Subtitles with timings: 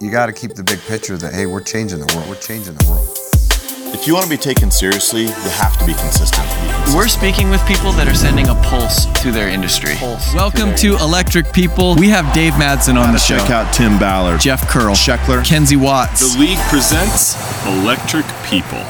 [0.00, 2.26] you got to keep the big picture that hey, we're changing the world.
[2.26, 3.06] We're changing the world.
[3.92, 6.46] If you want to be taken seriously, you have to be consistent.
[6.94, 9.96] We're speaking with people that are sending a pulse to their industry.
[9.96, 11.96] Pulse Welcome to Electric People.
[11.96, 13.36] We have Dave Madsen on the show.
[13.36, 15.44] Check out Tim Ballard, Jeff Curl, Scheckler.
[15.44, 16.32] Kenzie Watts.
[16.34, 17.34] The league presents
[17.66, 18.80] Electric People.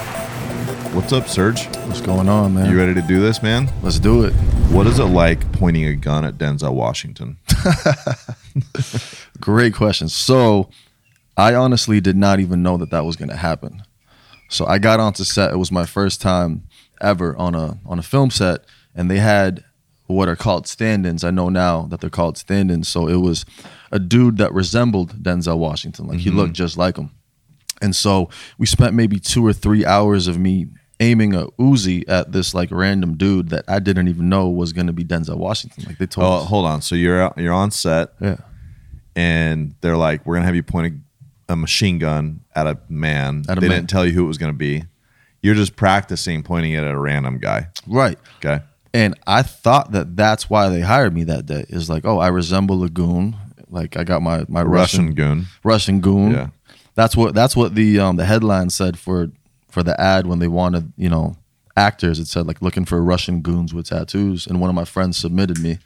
[0.95, 1.67] What's up, Serge?
[1.87, 2.71] What's going on, man?
[2.71, 3.69] You ready to do this, man?
[3.83, 4.33] Let's do it.
[4.71, 7.39] What is it like pointing a gun at Denzel Washington?
[9.41, 10.09] Great question.
[10.09, 10.69] So,
[11.41, 13.83] I honestly did not even know that that was going to happen.
[14.51, 15.53] So I got onto set.
[15.53, 16.65] It was my first time
[17.01, 19.65] ever on a on a film set, and they had
[20.07, 21.23] what are called stand-ins.
[21.25, 22.89] I know now that they're called stand-ins.
[22.89, 23.47] So it was
[23.93, 26.39] a dude that resembled Denzel Washington, like he mm-hmm.
[26.39, 27.11] looked just like him.
[27.81, 28.29] And so
[28.59, 30.67] we spent maybe two or three hours of me
[30.99, 34.89] aiming a Uzi at this like random dude that I didn't even know was going
[34.89, 35.85] to be Denzel Washington.
[35.87, 36.49] Like they told Oh, us.
[36.49, 36.83] hold on.
[36.83, 38.37] So you're you're on set, Yeah.
[39.17, 40.95] and they're like, "We're gonna have you point
[41.53, 43.79] a, machine gun at a man." At a they man.
[43.79, 44.85] didn't tell you who it was gonna be.
[45.43, 47.69] You're just practicing pointing it at a random guy.
[47.87, 48.19] Right.
[48.39, 48.63] Okay.
[48.93, 51.65] And I thought that that's why they hired me that day.
[51.69, 53.37] Is like, oh, I resemble a goon.
[53.69, 55.47] Like I got my my Russian, Russian goon.
[55.63, 56.33] Russian goon.
[56.33, 56.49] Yeah.
[56.95, 59.29] That's what that's what the um the headline said for
[59.69, 61.37] for the ad when they wanted you know
[61.77, 62.19] actors.
[62.19, 64.47] It said like looking for Russian goons with tattoos.
[64.47, 65.79] And one of my friends submitted me.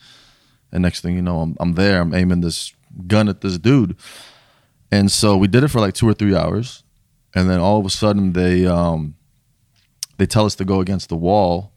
[0.73, 2.01] And next thing you know, I'm I'm there.
[2.01, 2.73] I'm aiming this
[3.07, 3.97] gun at this dude.
[4.95, 6.85] And so we did it for like two or three hours,
[7.35, 9.17] and then all of a sudden they um
[10.19, 11.73] they tell us to go against the wall,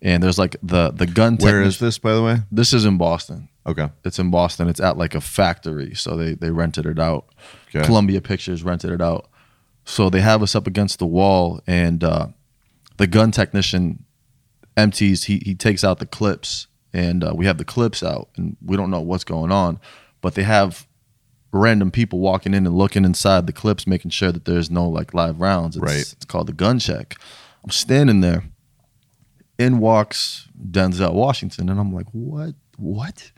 [0.00, 1.36] and there's like the the gun.
[1.36, 2.38] Where is this, by the way?
[2.50, 3.50] This is in Boston.
[3.66, 3.90] Okay.
[4.02, 4.68] It's in Boston.
[4.70, 7.26] It's at like a factory, so they they rented it out.
[7.68, 7.84] Okay.
[7.84, 9.28] Columbia Pictures rented it out.
[9.84, 12.28] So they have us up against the wall, and uh,
[12.96, 14.06] the gun technician
[14.74, 15.24] empties.
[15.24, 18.78] He he takes out the clips, and uh, we have the clips out, and we
[18.78, 19.80] don't know what's going on,
[20.22, 20.86] but they have
[21.54, 25.14] random people walking in and looking inside the clips, making sure that there's no like
[25.14, 25.76] live rounds.
[25.76, 26.00] It's, Right.
[26.00, 27.16] It's called the gun check.
[27.62, 28.44] I'm standing there.
[29.56, 32.54] In walks Denzel Washington, and I'm like, what?
[32.76, 33.30] What?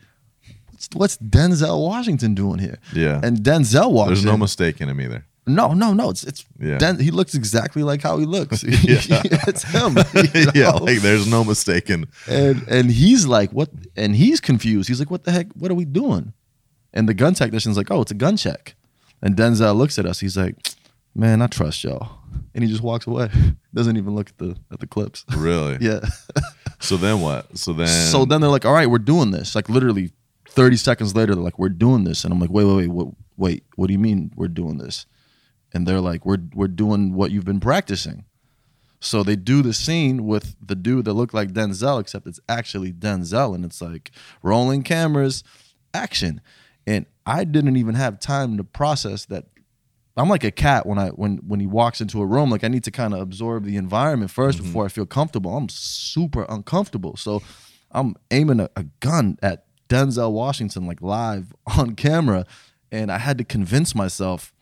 [0.71, 2.79] What's, what's Denzel Washington doing here?
[2.95, 3.21] Yeah.
[3.23, 5.27] And Denzel walks There's no mistake in him either.
[5.47, 6.11] No, no, no.
[6.11, 6.79] It's it's Yeah.
[6.79, 8.63] Den- he looks exactly like how he looks.
[8.67, 9.97] It's him.
[10.35, 12.07] you yeah, like there's no mistaking.
[12.27, 13.69] and and he's like, what?
[13.95, 14.89] And he's confused.
[14.89, 15.53] He's like, what the heck?
[15.53, 16.33] What are we doing?
[16.97, 18.75] And the gun technician's like, oh, it's a gun check.
[19.21, 20.21] And Denzel looks at us.
[20.21, 20.57] He's like,
[21.15, 22.21] man, I trust y'all.
[22.55, 23.29] And he just walks away.
[23.75, 25.25] Doesn't even look at the at the clips.
[25.37, 25.79] Really?
[25.81, 26.01] yeah.
[26.79, 27.57] So then what?
[27.57, 27.89] So then.
[27.89, 29.55] so then they're like, all right, we're doing this.
[29.55, 30.11] Like literally
[30.51, 32.23] 30 seconds later, they're like, we're doing this.
[32.23, 33.09] And I'm like, wait, wait, wait, what,
[33.39, 35.07] wait, what do you mean we're doing this?
[35.73, 38.27] And they're like, we're we're doing what you've been practicing.
[39.01, 42.93] So they do the scene with the dude that looked like Denzel, except it's actually
[42.93, 44.11] Denzel, and it's like
[44.43, 45.43] rolling cameras,
[45.95, 46.43] action.
[46.87, 49.47] And I didn't even have time to process that.
[50.19, 52.51] I'm like a cat when I when when he walks into a room.
[52.51, 54.65] Like I need to kind of absorb the environment 1st mm-hmm.
[54.65, 55.55] before I feel comfortable.
[55.55, 57.17] I'm super uncomfortable.
[57.17, 57.43] So
[57.91, 62.47] I'm aiming a, a gun at Denzel Washington like live on camera,
[62.91, 64.55] and I had to convince myself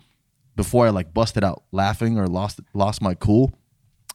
[0.56, 3.52] before I like busted out laughing or lost lost my cool.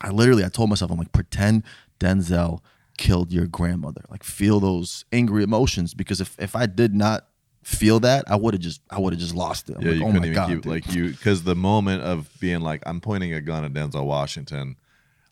[0.02, 1.64] I literally I told myself I'm like pretend
[2.00, 2.60] Denzel
[2.98, 4.04] killed your grandmother.
[4.10, 7.29] Like feel those angry emotions because if if I did not
[7.64, 9.76] feel that, I would have just I would have just lost it.
[9.78, 10.66] I'm Yeah, like, you oh couldn't my even God, keep dude.
[10.72, 14.76] like you because the moment of being like I'm pointing a gun at Denzel Washington,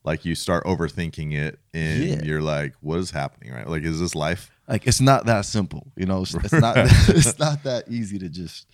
[0.04, 2.24] like you start overthinking it and Yeah.
[2.24, 3.54] you're like, what is happening?
[3.54, 3.68] Right?
[3.68, 4.52] Like, is this life?
[4.70, 6.76] like it's not that simple you know it's, it's not
[7.08, 8.68] it's not that easy to just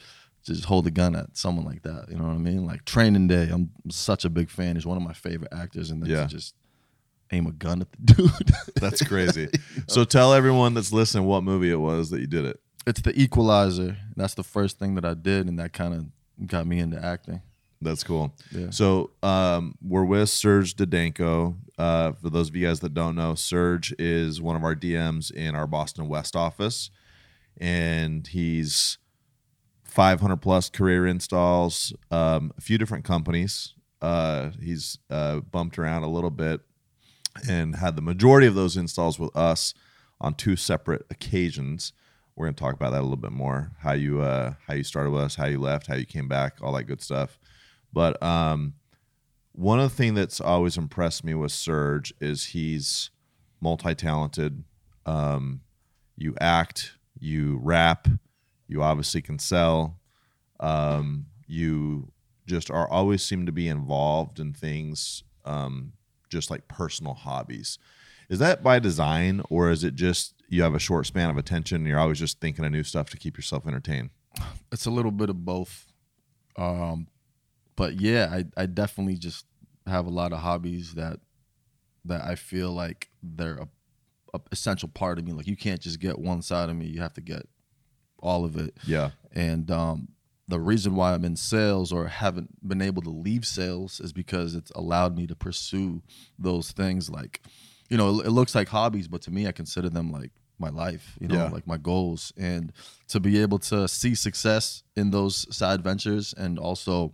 [0.43, 3.27] just hold a gun at someone like that you know what i mean like training
[3.27, 6.23] day i'm such a big fan he's one of my favorite actors and then Yeah.
[6.23, 6.55] to just
[7.31, 9.49] aim a gun at the dude That's crazy.
[9.87, 12.59] so tell everyone that's listening what movie it was that you did it.
[12.85, 16.65] It's the equalizer that's the first thing that i did and that kind of got
[16.67, 17.41] me into acting
[17.83, 18.33] That's cool.
[18.51, 18.69] Yeah.
[18.69, 21.57] So um, we're with Serge Didenko.
[21.77, 25.31] Uh, for those of you guys that don't know, Serge is one of our DMs
[25.31, 26.89] in our Boston West office,
[27.59, 28.97] and he's
[29.83, 33.73] 500 plus career installs, um, a few different companies.
[34.01, 36.61] Uh, he's uh, bumped around a little bit
[37.49, 39.73] and had the majority of those installs with us
[40.21, 41.93] on two separate occasions.
[42.35, 43.71] We're going to talk about that a little bit more.
[43.79, 46.57] How you uh, how you started with us, how you left, how you came back,
[46.61, 47.39] all that good stuff.
[47.91, 48.73] But um,
[49.51, 53.11] one of the things that's always impressed me with Serge is he's
[53.61, 54.63] multi-talented.
[55.05, 55.61] Um,
[56.17, 58.07] you act, you rap,
[58.67, 59.99] you obviously can sell.
[60.59, 62.11] Um, you
[62.47, 65.93] just are always seem to be involved in things, um,
[66.29, 67.77] just like personal hobbies.
[68.29, 71.77] Is that by design, or is it just you have a short span of attention
[71.77, 74.09] and you're always just thinking of new stuff to keep yourself entertained?
[74.71, 75.85] it's a little bit of both
[76.57, 77.07] Um,
[77.75, 79.45] but yeah, I I definitely just
[79.87, 81.19] have a lot of hobbies that
[82.05, 83.67] that I feel like they're a,
[84.33, 85.31] a essential part of me.
[85.31, 87.47] Like you can't just get one side of me; you have to get
[88.19, 88.77] all of it.
[88.85, 89.11] Yeah.
[89.31, 90.09] And um,
[90.47, 94.55] the reason why I'm in sales or haven't been able to leave sales is because
[94.55, 96.01] it's allowed me to pursue
[96.37, 97.09] those things.
[97.09, 97.41] Like,
[97.89, 100.69] you know, it, it looks like hobbies, but to me, I consider them like my
[100.69, 101.49] life, you know, Yeah.
[101.49, 102.31] like my goals.
[102.37, 102.71] And
[103.07, 107.13] to be able to see success in those side ventures and also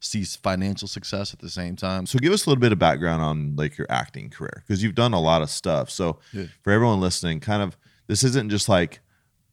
[0.00, 2.06] see financial success at the same time.
[2.06, 4.94] So give us a little bit of background on like your acting career because you've
[4.94, 5.90] done a lot of stuff.
[5.90, 6.44] So Yeah.
[6.62, 9.00] for everyone listening, kind of this isn't just like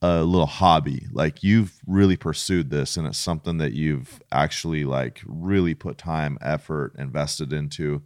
[0.01, 1.07] a little hobby.
[1.11, 6.37] Like you've really pursued this and it's something that you've actually like really put time,
[6.41, 8.03] effort, invested into.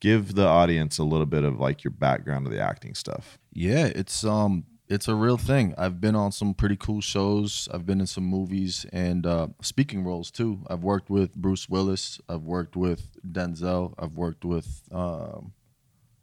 [0.00, 3.38] Give the audience a little bit of like your background of the acting stuff.
[3.52, 5.74] Yeah, it's um it's a real thing.
[5.78, 7.68] I've been on some pretty cool shows.
[7.72, 10.60] I've been in some movies and uh, speaking roles too.
[10.68, 12.20] I've worked with Bruce Willis.
[12.28, 13.94] I've worked with Denzel.
[13.98, 15.54] I've worked with um,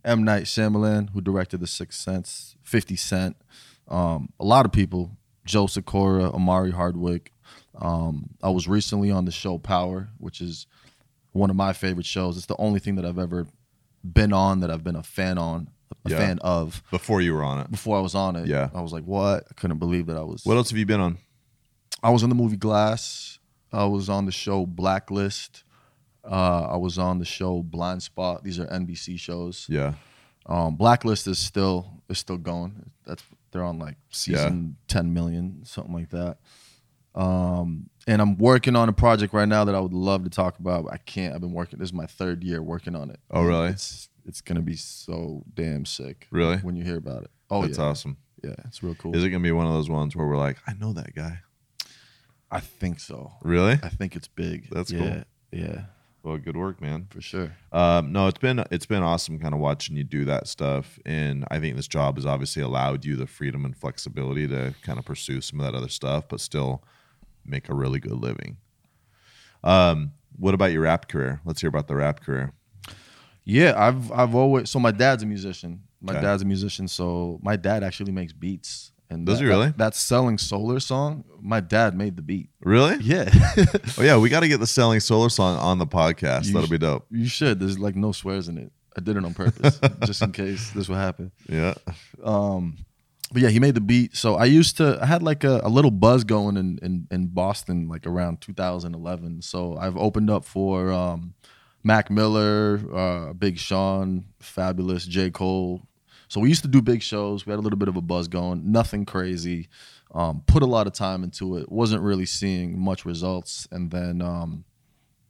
[0.05, 2.55] M Night Shyamalan, who directed The Sixth Sense.
[2.61, 3.37] Fifty Cent.
[3.87, 5.17] Um, a lot of people.
[5.45, 7.33] Joe Sikora, Omari Hardwick.
[7.81, 10.67] Um, I was recently on the show Power, which is
[11.31, 12.37] one of my favorite shows.
[12.37, 13.47] It's the only thing that I've ever
[14.03, 15.69] been on that I've been a fan on,
[16.05, 16.17] a Yeah.
[16.17, 17.71] fan of Before you were on it.
[17.71, 18.47] before I was on it.
[18.47, 18.69] Yeah.
[18.73, 19.45] I was like, what?
[19.49, 20.43] I couldn't believe that I was.
[20.45, 21.17] What else have you been on?
[22.01, 23.39] I was in the movie Glass.
[23.71, 25.63] I was on the show Blacklist.
[26.23, 28.43] Uh, I was on the show Blind Spot.
[28.43, 29.65] These are NBC shows.
[29.69, 29.93] Yeah.
[30.45, 32.91] Um, Blacklist is still is still going.
[33.05, 36.37] That's they're on like season ten million, something like that.
[37.15, 40.57] Um, and I'm working on a project right now that I would love to talk
[40.57, 40.87] about.
[40.91, 41.35] I can't.
[41.35, 41.77] I've been working.
[41.77, 43.19] This is my third year working on it.
[43.29, 43.69] Oh, really?
[43.69, 46.27] It's it's gonna be so damn sick.
[46.31, 46.57] Really?
[46.57, 47.31] When you hear about it.
[47.51, 47.83] Oh That's yeah.
[47.85, 48.17] awesome.
[48.43, 49.15] Yeah, it's real cool.
[49.15, 51.39] Is it gonna be one of those ones where we're like, I know that guy?
[52.51, 53.33] I think so.
[53.43, 53.73] Really?
[53.83, 54.69] I think it's big.
[54.71, 55.23] That's yeah, cool.
[55.51, 55.81] Yeah,
[56.23, 57.05] Well, good work, man.
[57.11, 57.55] for sure.
[57.71, 61.45] Um, no, it's been it's been awesome kind of watching you do that stuff, and
[61.51, 65.05] I think this job has obviously allowed you the freedom and flexibility to kind of
[65.05, 66.83] pursue some of that other stuff, but still
[67.45, 68.57] make a really good living.
[69.63, 71.41] Um, what about your rap career?
[71.45, 72.53] Let's hear about the rap career.
[73.43, 75.83] Yeah, I've I've always so my dad's a musician.
[76.01, 76.21] My Okay.
[76.21, 78.91] dad's a musician, so my dad actually makes beats.
[79.11, 79.65] And Does that, he really?
[79.67, 82.51] That, that selling solar song, my dad made the beat.
[82.61, 82.95] Really?
[83.01, 83.27] Yeah,
[83.97, 86.45] Oh yeah, we got to get the selling solar song on the podcast.
[86.45, 87.07] You That'll sh- be dope.
[87.09, 87.59] you should.
[87.59, 88.71] There's like no swears in it.
[88.95, 91.31] I did it on purpose, just in case this would happen.
[91.49, 91.73] Yeah.
[92.23, 92.77] Um,
[93.31, 94.15] but yeah, he made the beat.
[94.15, 97.27] So I used to, I had like a, a little buzz going in, in in
[97.27, 99.41] Boston, like around 2011.
[99.41, 101.33] So I've opened up for um,
[101.83, 105.81] Mac Miller, uh, Big Sean, Fabolous, J Cole.
[106.27, 107.45] So we used to do big shows.
[107.45, 108.71] We had a little bit of a buzz going.
[108.71, 109.67] Nothing crazy.
[110.13, 111.71] Um, put a lot of time into it.
[111.71, 114.63] Wasn't really seeing much results, and then um,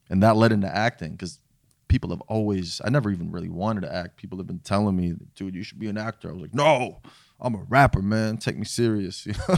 [0.10, 1.40] and that led into acting because
[1.88, 5.16] people have always i never even really wanted to act people have been telling me
[5.36, 7.00] dude you should be an actor i was like no
[7.42, 8.38] i'm a rapper man.
[8.38, 9.56] Take me serious you know?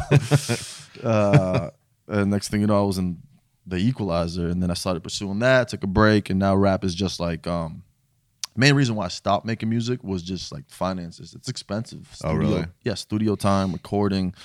[1.09, 1.69] Uh,
[2.07, 3.17] and next thing you know i was in
[3.65, 6.93] the equalizer and then i started pursuing that took a break and now rap is
[6.93, 7.83] just like um
[8.55, 11.33] main reason why i stopped making music was just like finances.
[11.33, 12.09] It's expensive.
[12.23, 12.65] Oh, really?
[12.83, 14.35] yeah studio time recording.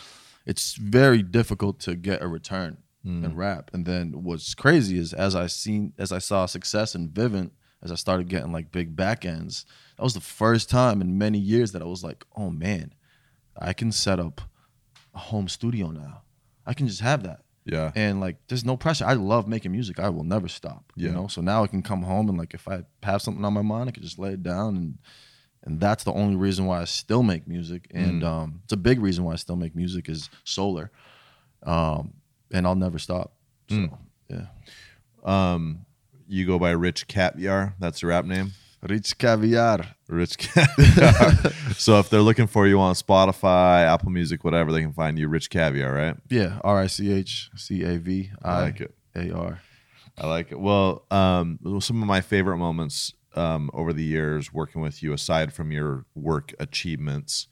[0.46, 2.78] It's very difficult to get a return
[3.24, 3.70] in rap.
[3.72, 7.50] And then what's crazy is as I seen as I saw success in Vivint,
[7.82, 9.64] as I started getting like big back ends,
[9.96, 12.92] that was the first time in many years that I was like, oh man,
[13.60, 14.40] I can set up
[15.14, 16.22] a home studio now.
[16.66, 17.40] I can just have that.
[17.64, 17.90] Yeah.
[17.96, 19.04] And like there's no pressure.
[19.06, 19.98] I love making music.
[19.98, 20.92] I will never stop.
[20.96, 21.08] Yeah.
[21.08, 21.26] You know?
[21.26, 23.88] So now I can come home and like if I have something on my mind,
[23.88, 24.98] I can just lay it down and
[25.64, 27.88] and that's the only reason why I still make music.
[27.92, 28.26] And Mm.
[28.26, 30.92] um, it's a big reason why I still make music is solar.
[31.64, 32.12] Um,
[32.52, 33.32] and I'll never stop.
[33.68, 33.98] So Mm.
[34.28, 34.46] yeah.
[35.25, 35.86] Um,
[36.28, 37.75] you go by Rich Caviar.
[37.80, 38.52] That's your rap name.
[38.88, 39.97] Rich caviar.
[40.09, 41.52] Rich Caviar.
[41.76, 45.28] so if they're looking for you on Spotify, Apple Music, whatever, they can find you
[45.28, 46.16] Rich Caviar, right?
[46.28, 46.61] Yeah.
[46.62, 48.95] R I C H C A V I like it.
[49.14, 49.61] A R.
[50.19, 50.61] I like it.
[50.61, 55.52] Well, um, some of my favorite moments um, over the years working with you, aside
[55.52, 57.49] from your work achievements,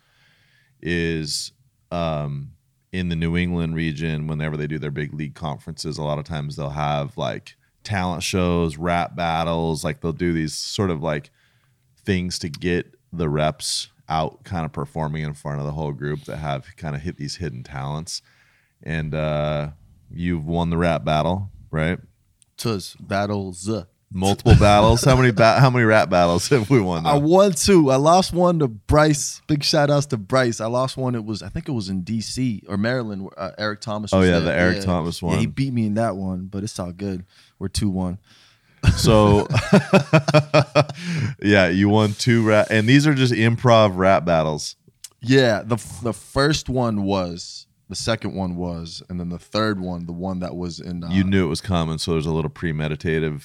[0.80, 1.52] is
[1.90, 2.52] um,
[2.92, 4.26] in the New England region.
[4.26, 8.22] Whenever they do their big league conferences, a lot of times they'll have like talent
[8.22, 9.84] shows, rap battles.
[9.84, 11.30] Like they'll do these sort of like
[12.04, 16.24] things to get the reps out, kind of performing in front of the whole group
[16.24, 18.22] that have kind of hit these hidden talents.
[18.82, 19.70] And uh,
[20.10, 21.98] you've won the rap battle, right?
[22.56, 23.70] Tuz battles.
[24.12, 25.02] Multiple battles.
[25.02, 27.04] How many ba- how many rap battles have we won?
[27.04, 27.90] I won two.
[27.90, 29.42] I lost one to Bryce.
[29.48, 30.60] Big shout outs to Bryce.
[30.60, 31.14] I lost one.
[31.16, 32.62] It was I think it was in D.C.
[32.68, 33.22] or Maryland.
[33.24, 34.12] where, Uh, Eric Thomas.
[34.12, 34.42] Oh, yeah, there.
[34.42, 35.34] the Eric Thomas one.
[35.34, 37.24] Yeah, he beat me in that one, but it's all good.
[37.58, 38.18] We're two one.
[38.96, 39.48] So,
[41.42, 44.76] yeah, you won two rap, and these are just improv rap battles.
[45.20, 50.06] Yeah, the the first one was the second one was, and then the third one,
[50.06, 51.02] the one that was in.
[51.02, 53.42] Uh, You knew it was coming, so there's a little premeditative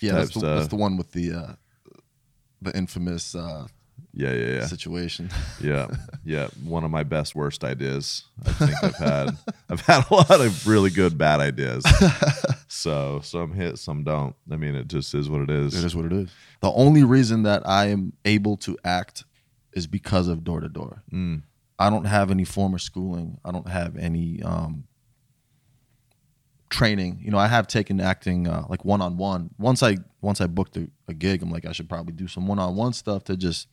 [0.00, 1.52] yeah, that's the, that's the one with the uh,
[2.62, 3.66] the infamous uh,
[4.12, 4.66] yeah, yeah, yeah.
[4.66, 5.30] situation.
[5.60, 5.88] Yeah,
[6.24, 6.48] yeah.
[6.64, 8.24] One of my best worst ideas.
[8.44, 9.36] I think I've had.
[9.70, 11.84] I've had a lot of really good bad ideas.
[12.68, 14.36] So some hit, some don't.
[14.50, 15.74] I mean, it just is what it is.
[15.74, 16.30] It is what it is.
[16.60, 19.24] The only reason that I am able to act
[19.72, 21.02] is because of door to door.
[21.78, 23.38] I don't have any former schooling.
[23.44, 24.84] I don't have any um,
[26.76, 27.18] training.
[27.22, 29.50] You know, I have taken acting uh, like one on one.
[29.58, 32.46] Once I once I booked a, a gig, I'm like I should probably do some
[32.46, 33.68] one on one stuff to just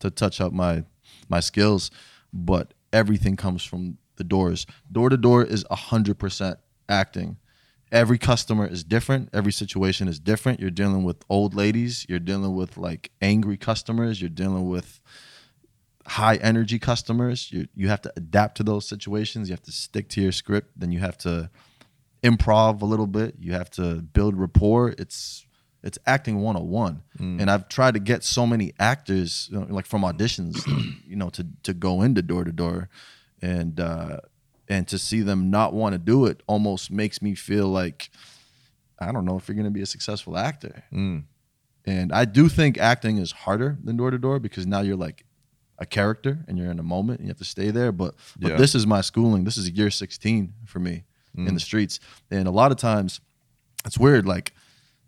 [0.00, 0.84] to touch up my
[1.30, 1.90] my skills.
[2.32, 4.66] But everything comes from the doors.
[4.90, 6.58] Door to door is hundred percent
[6.90, 7.38] acting.
[7.90, 9.30] Every customer is different.
[9.32, 10.60] Every situation is different.
[10.60, 12.04] You're dealing with old ladies.
[12.08, 14.20] You're dealing with like angry customers.
[14.20, 15.00] You're dealing with
[16.06, 17.50] high energy customers.
[17.50, 19.48] You you have to adapt to those situations.
[19.48, 20.68] You have to stick to your script.
[20.76, 21.48] Then you have to
[22.22, 23.36] improv a little bit.
[23.38, 24.94] You have to build rapport.
[24.98, 25.46] It's
[25.82, 27.02] it's acting 101.
[27.40, 30.64] And I've tried to get so many actors you know, like from auditions,
[31.06, 32.88] you know, to to go into door to door
[33.40, 34.18] and uh
[34.68, 38.10] and to see them not want to do it almost makes me feel like
[38.98, 40.84] I don't know if you're going to be a successful actor.
[41.84, 45.24] And I do think acting is harder than door to door because now you're like
[45.78, 47.90] a character and you're in a moment and you have to stay there.
[47.90, 48.56] But but Yeah.
[48.56, 49.42] this is my schooling.
[49.42, 51.02] This is year 16 for me
[51.36, 51.60] in the mm.
[51.60, 52.00] streets.
[52.30, 53.20] And a lot of times
[53.84, 54.26] it's weird.
[54.26, 54.52] Like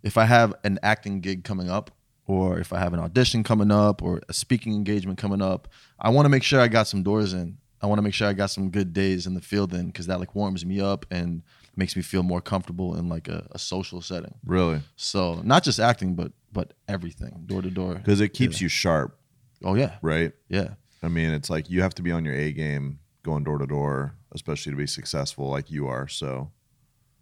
[0.02, 1.90] if I have an acting gig coming up
[2.26, 6.10] or if I have an audition coming up or a speaking engagement coming up, I
[6.10, 7.58] want to make sure I got some doors in.
[7.82, 10.06] I want to make sure I got some good days in the field in because
[10.06, 11.42] that like warms me up and
[11.76, 14.34] makes me feel more comfortable in like a, a social setting.
[14.46, 17.96] really So not just acting, but but everything, door to door.
[17.96, 19.18] because it keeps you sharp,
[19.62, 20.32] Oh yeah, right?
[20.48, 23.58] yeah, I mean, it's like you have to be on your A game, going door
[23.58, 26.06] to door, especially to be successful like you are.
[26.06, 26.52] So,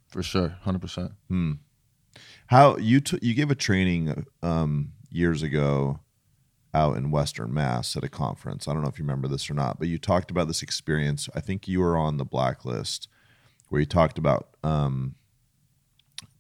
[0.09, 1.13] for sure, hundred percent.
[2.49, 6.01] how you t- you gave a training um, years ago
[6.75, 8.67] out in Western Mass at a conference.
[8.67, 11.29] I don't know if you remember this or not, but you talked about this experience.
[11.35, 13.09] I think you were on the blacklist
[13.69, 15.15] where you talked about um,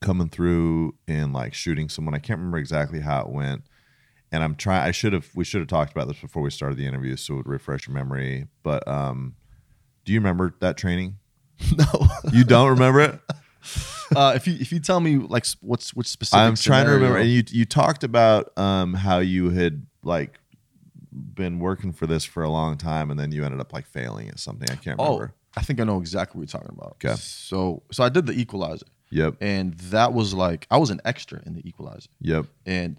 [0.00, 2.14] coming through and like shooting someone.
[2.14, 3.62] I can't remember exactly how it went.
[4.30, 4.82] And I'm trying.
[4.82, 5.28] I should have.
[5.34, 7.86] We should have talked about this before we started the interview, so it would refresh
[7.86, 8.46] your memory.
[8.62, 9.34] But um,
[10.04, 11.16] do you remember that training?
[11.76, 13.20] No, You don't remember it?
[14.16, 17.18] uh, if you if you tell me like what's which specific, I'm trying to remember.
[17.18, 20.38] And you you talked about um how you had like
[21.12, 24.28] been working for this for a long time, and then you ended up like failing
[24.28, 24.68] at something.
[24.70, 25.34] I can't Oh, remember.
[25.56, 26.96] I think I know exactly what you're talking about.
[27.04, 27.14] Okay.
[27.20, 29.36] So so I did the Equalizer, Yep.
[29.40, 32.46] and that was like I was an extra in the Equalizer, Yep.
[32.66, 32.96] and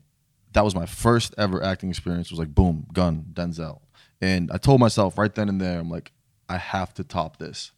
[0.54, 2.30] that was my first ever acting experience.
[2.30, 3.82] Was like boom, gun, Denzel,
[4.22, 6.12] and I told myself right then and there, I'm like,
[6.50, 7.72] I have to top this.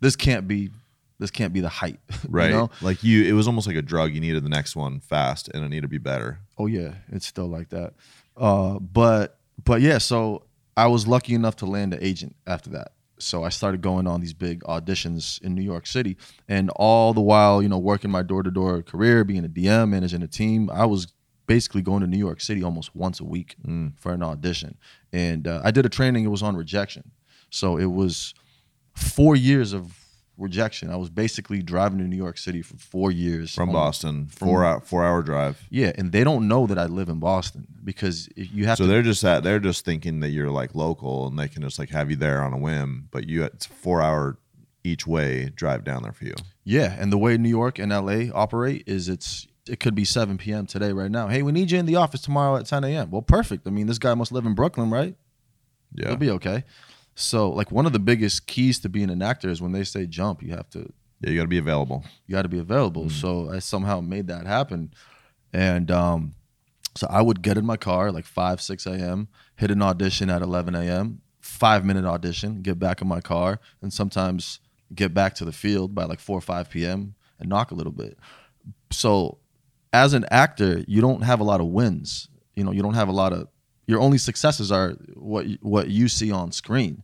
[0.00, 0.70] This can't be,
[1.18, 2.50] this can't be the height, you Right.
[2.50, 2.70] know?
[2.80, 4.12] Like you, it was almost like a drug.
[4.14, 6.40] You needed the next one fast, and it needed to be better.
[6.58, 7.94] Oh yeah, it's still like that.
[8.36, 10.42] Uh, but but yeah, so
[10.76, 12.92] I was lucky enough to land an agent after that.
[13.20, 16.16] So I started going on these big auditions in New York City,
[16.48, 19.88] and all the while, you know, working my door to door career, being a DM,
[19.88, 21.08] managing a team, I was
[21.48, 23.56] basically going to New York City almost once a week
[23.96, 24.76] for an audition.
[25.12, 26.24] And uh, I did a training.
[26.24, 27.10] It was on rejection,
[27.50, 28.34] so it was
[28.94, 29.94] four years of
[30.36, 30.90] rejection.
[30.90, 34.64] I was basically driving to New York City for four years From on- Boston, four
[34.64, 35.60] hour four hour drive.
[35.70, 38.88] yeah, and they don't know that I live in Boston because you have So to.
[38.88, 41.90] they're just at they're just thinking that you're like local, and they can just like
[41.90, 43.08] have you there on a whim.
[43.10, 44.38] But you, it's four hour
[44.84, 46.34] each way drive down there for you.
[46.64, 50.38] Yeah, and the way New York and LA operate is it's it could be 7
[50.38, 50.64] p.m.
[50.66, 51.28] today right now.
[51.28, 53.10] Hey, we need you in the office tomorrow at 10 a.m.
[53.10, 53.66] Well, perfect.
[53.66, 55.14] I mean, this guy must live in Brooklyn, right?
[55.94, 56.06] Yeah.
[56.06, 56.64] it'll be okay.
[57.20, 60.06] So, like one of the biggest keys to being an actor is when they say
[60.06, 62.04] jump, you have to Yeah, you got to be available.
[62.26, 63.10] you got to be available.
[63.10, 64.92] So I somehow made that happen,
[65.52, 66.34] and um,
[66.94, 70.42] so I would get in my car like five, six a.m., hit an audition at
[70.42, 74.60] eleven a.m., five minute audition, get back in my car, and sometimes
[74.94, 77.16] get back to the field by like four or five p.m.
[77.40, 78.16] and knock a little bit.
[78.92, 79.38] So
[79.92, 82.28] as an actor, you don't have a lot of wins.
[82.54, 83.48] You know, you don't have a lot of
[83.88, 87.02] your only successes are what what you see on screen.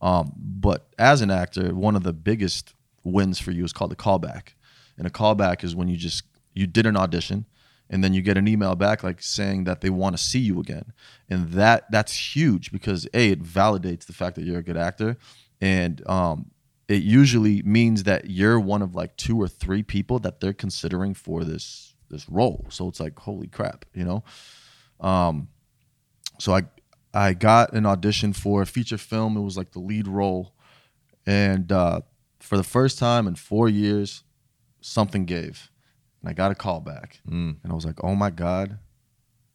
[0.00, 2.74] Um, but as an actor, one of the biggest
[3.04, 4.54] wins for you is called a callback,
[4.98, 6.24] and a callback is when you just
[6.54, 7.46] you did an audition
[7.90, 10.58] and then you get an email back like saying that they want to see you
[10.58, 10.92] again,
[11.28, 15.18] and that that's huge because a it validates the fact that you're a good actor,
[15.60, 16.50] and um,
[16.88, 21.12] it usually means that you're one of like two or three people that they're considering
[21.12, 22.64] for this this role.
[22.70, 24.24] So it's like holy crap, you know.
[24.98, 25.48] Um,
[26.42, 26.62] so I
[27.14, 29.36] I got an audition for a feature film.
[29.36, 30.54] It was like the lead role,
[31.26, 32.00] and uh,
[32.40, 34.24] for the first time in four years,
[34.80, 35.70] something gave,
[36.20, 37.56] and I got a call back, Mm.
[37.62, 38.78] and I was like, oh my god,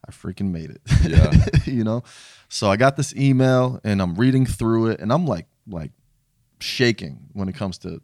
[0.08, 0.82] I freaking made it.
[1.03, 1.46] Yeah.
[1.65, 2.03] you know.
[2.48, 5.91] So I got this email, and I'm reading through it, and I'm like like
[6.60, 8.01] shaking when it comes to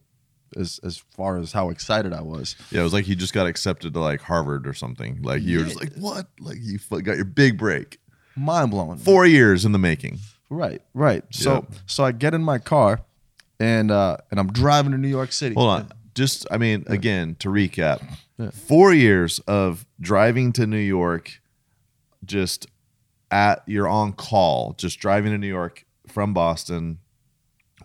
[0.57, 2.55] as as far as how excited I was.
[2.71, 5.21] Yeah, it was like you just got accepted to like Harvard or something.
[5.21, 6.27] Like you were just like, what?
[6.39, 7.99] Like you got your big break.
[8.35, 8.97] Mind blowing.
[8.97, 10.19] Four years in the making.
[10.49, 11.23] Right, right.
[11.31, 11.77] So Yeah.
[11.85, 13.01] so I get in my car
[13.59, 15.55] and uh and I'm driving to New York City.
[15.55, 15.91] Hold on.
[16.15, 17.99] Just, I mean, again, to recap,
[18.53, 21.41] four years of driving to New York,
[22.23, 22.67] just
[23.31, 26.99] at you're on call, just driving to New York from Boston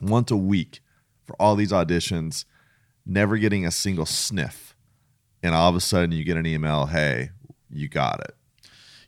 [0.02, 0.80] once a week
[1.24, 2.44] for all these auditions,
[3.06, 4.76] never getting a single sniff.
[5.42, 7.30] And all of a sudden you get an email, hey,
[7.70, 8.34] you got it.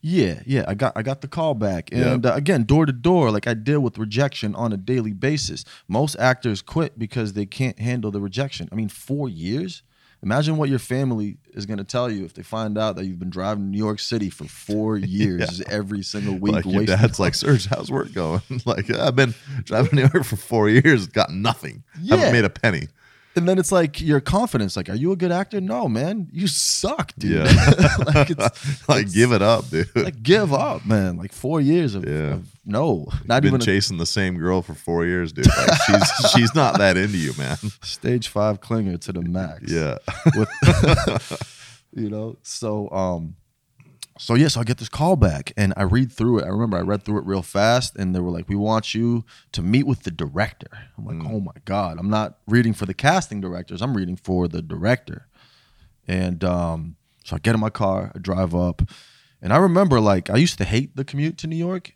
[0.02, 0.64] Yeah, yeah.
[0.66, 1.90] I got I got the call back.
[1.92, 2.06] Yep.
[2.06, 5.64] And uh, again, door to door, like I deal with rejection on a daily basis.
[5.88, 8.68] Most actors quit because they can't handle the rejection.
[8.72, 9.82] I mean, 4 years?
[10.22, 13.18] Imagine what your family is going to tell you if they find out that you've
[13.18, 17.18] been driving to New York City for 4 years every single week like your dad's
[17.18, 18.42] like, Serge, how's work going?
[18.66, 21.84] like, I've been driving to New York for four years, got nothing.
[22.00, 22.16] Yeah.
[22.16, 22.88] Haven't made a penny.
[23.36, 24.76] And then it's like your confidence.
[24.76, 25.60] Like, are you a good actor?
[25.60, 27.30] No, man, you suck, dude.
[27.30, 27.44] Yeah.
[28.06, 29.88] like, it's, like, give it up, dude.
[29.94, 31.16] like give up, man.
[31.16, 32.34] Like four years of, Yeah.
[32.34, 35.46] of no, not been even a chasing the same girl for four years, dude.
[35.46, 37.56] Like, she's she's not that into you, man.
[37.82, 39.70] stage five clinger to the max.
[39.70, 39.98] Yeah.
[40.36, 41.46] with
[41.92, 43.34] you know so um
[44.20, 46.76] so yeah so i get this call back and i read through it i remember
[46.76, 49.86] i read through it real fast and they were like we want you to meet
[49.86, 53.80] with the director i'm like oh my god i'm not reading for the casting directors
[53.80, 55.26] i'm reading for the director
[56.06, 58.82] and um so i get in my car i drive up
[59.40, 61.94] and i remember like i used to hate the commute to new york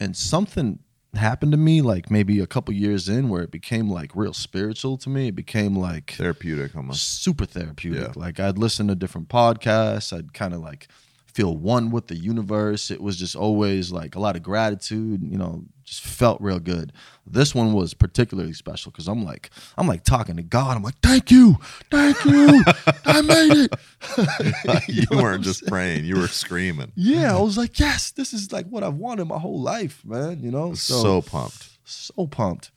[0.00, 0.80] and something
[1.14, 4.96] happened to me like maybe a couple years in where it became like real spiritual
[4.96, 7.22] to me it became like Therapeutic almost.
[7.22, 8.14] super therapeutic.
[8.14, 8.22] Yeah.
[8.22, 10.16] Like I'd listen to different podcasts.
[10.16, 10.86] I'd kind of like
[11.30, 12.90] feel one with the universe.
[12.90, 15.22] It was just always like a lot of gratitude.
[15.22, 16.92] You know, just felt real good.
[17.26, 20.76] This one was particularly special because I'm like I'm like talking to God.
[20.76, 21.56] I'm like, thank you,
[21.90, 22.62] thank you,
[23.04, 23.74] I made it.
[24.88, 25.68] you know weren't just saying?
[25.70, 26.92] praying, you were screaming.
[26.94, 30.42] Yeah, I was like, yes, this is like what I've wanted my whole life, man.
[30.42, 31.68] You know, So, pumped.
[31.84, 32.70] so pumped.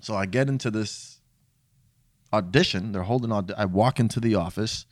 [0.00, 1.20] So I get into this
[2.32, 2.92] audition.
[2.92, 3.48] They're holding on.
[3.56, 4.86] I walk into the office,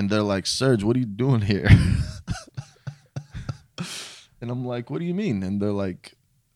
[0.00, 1.68] and they're like, "Serge, what are you doing here?"
[4.40, 6.14] and I'm like, "What do you mean?" And they're like,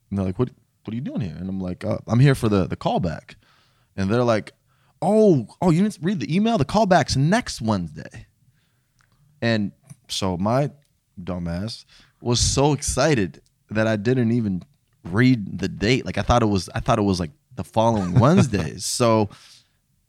[0.09, 0.49] and "They're like, what?
[0.83, 3.35] What are you doing here?" And I'm like, uh, "I'm here for the the callback."
[3.95, 4.53] And they're like,
[4.99, 6.57] "Oh, oh, you didn't read the email?
[6.57, 8.25] The callback's next Wednesday."
[9.43, 9.73] And
[10.07, 10.71] so my
[11.23, 11.85] dumbass
[12.21, 14.63] was so excited that I didn't even
[15.03, 16.03] read the date.
[16.03, 18.77] Like I thought it was I thought it was like the following Wednesday.
[18.77, 19.29] so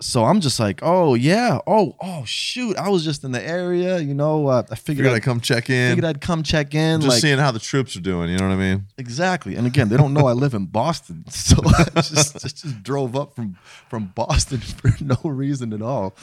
[0.00, 1.58] so I'm just like, "Oh, yeah.
[1.66, 2.76] Oh, oh shoot.
[2.76, 5.40] I was just in the area, you know, uh, I figured Figured I'd, I'd come
[5.40, 5.92] check in.
[5.92, 8.30] figured I'd come check in just like seeing how the troops are doing.
[8.30, 8.86] You know what I mean?
[8.98, 9.56] Exactly.
[9.56, 11.24] And again, they don't know I live in Boston.
[11.30, 13.56] So I just, just, just drove up from,
[13.88, 16.14] from Boston for no reason at all.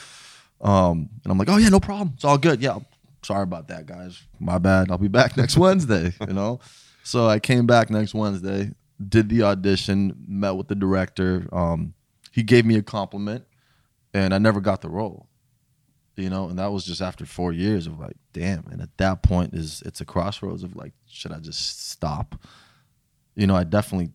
[0.62, 2.12] Um, and I'm like, oh, yeah, no problem.
[2.16, 2.62] It's all good.
[2.62, 2.80] Yeah.
[3.24, 4.22] Sorry about that, guys.
[4.40, 4.92] My bad.
[4.92, 6.60] I'll be back next Wednesday, you know?
[7.04, 8.72] So I came back next Wednesday,
[9.10, 11.48] did the audition, met with the director.
[11.52, 11.94] Um,
[12.32, 13.46] he gave me a compliment,
[14.14, 15.28] and I never got the role.
[16.16, 18.68] You know, and that was just after four years of like, damn.
[18.68, 22.36] And at that point, is it's a crossroads of like, should I just stop?
[23.36, 24.12] you know, I definitely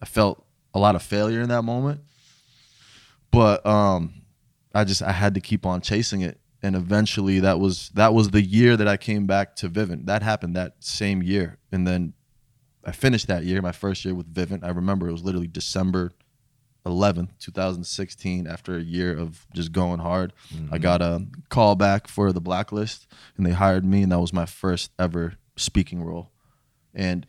[0.00, 2.00] I felt a lot of failure in that moment.
[3.30, 4.22] But um
[4.74, 6.40] I just I had to keep on chasing it.
[6.62, 10.06] And eventually that was that was the year that I came back to Vivint.
[10.06, 11.58] That happened that same year.
[11.72, 12.14] And then
[12.84, 14.64] I finished that year, my first year with Vivint.
[14.64, 16.12] I remember it was literally December
[16.86, 20.32] 11th, 2016, after a year of just going hard.
[20.50, 20.76] I mm-hmm.
[20.76, 24.46] got a call back for the blacklist and they hired me, and that was my
[24.46, 26.30] first ever speaking role.
[26.94, 27.26] And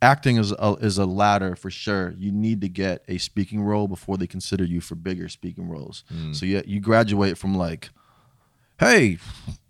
[0.00, 2.14] acting is a, is a ladder for sure.
[2.18, 6.04] You need to get a speaking role before they consider you for bigger speaking roles.
[6.12, 6.34] Mm.
[6.34, 7.90] So yeah, you graduate from like,
[8.78, 9.18] hey,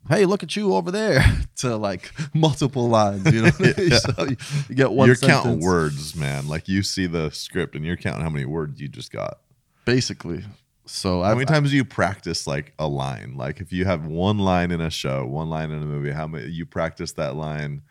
[0.09, 1.25] hey, look at you over there
[1.57, 3.33] to like multiple lines.
[3.33, 3.91] You know, what I mean?
[3.91, 4.37] so you,
[4.69, 5.07] you get one.
[5.07, 6.49] you're counting words, man.
[6.49, 9.39] Like you see the script and you're counting how many words you just got.
[9.85, 10.45] basically
[10.87, 13.35] So How I've, many times do you practice like a line?
[13.37, 16.27] Like if you have one line in a show, one line in a movie, how
[16.27, 17.83] many you practice that line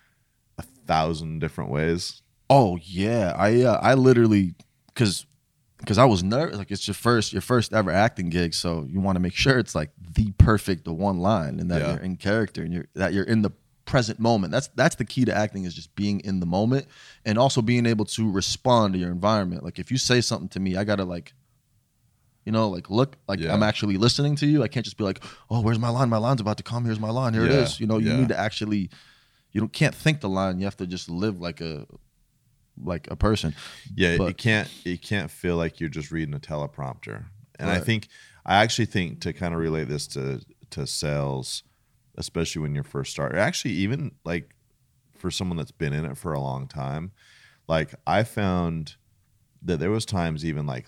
[0.58, 2.22] a thousand different ways?
[2.50, 4.54] Oh yeah, I uh, I literally
[4.88, 5.26] because
[5.84, 6.58] because I was nervous.
[6.58, 9.60] Like it's your first your first ever acting gig, so you want to make sure
[9.60, 11.92] it's like the perfect the one line and that Yeah.
[11.94, 13.52] you're in character and you're that you're in the
[13.86, 14.52] present moment.
[14.52, 16.88] That's that's the key to acting is just being in the moment
[17.26, 19.64] and also being able to respond to your environment.
[19.64, 21.34] Like if you say something to me, I gotta like.
[22.46, 23.54] You know, like look, like Yeah.
[23.54, 24.64] I'm actually listening to you.
[24.64, 26.10] I can't just be like, "Oh, where's my line?
[26.10, 26.84] My line's about to come.
[26.84, 27.34] Here's my line.
[27.34, 28.90] Here it Yeah, is." You know, you need to actually,
[29.54, 30.60] you don't can't think the line.
[30.60, 31.86] You have to just live like a,
[32.82, 33.56] like a person.
[33.96, 37.26] Yeah, you But- can't you can't feel like you're just reading a teleprompter.
[37.60, 38.08] And I think
[38.46, 41.64] I actually think to kind of relate this to to sales,
[42.18, 43.38] especially when you're first starting.
[43.38, 44.56] actually even like
[45.18, 47.12] for someone that's been in it for a long time,
[47.68, 48.96] like I found
[49.62, 50.88] that there was times even like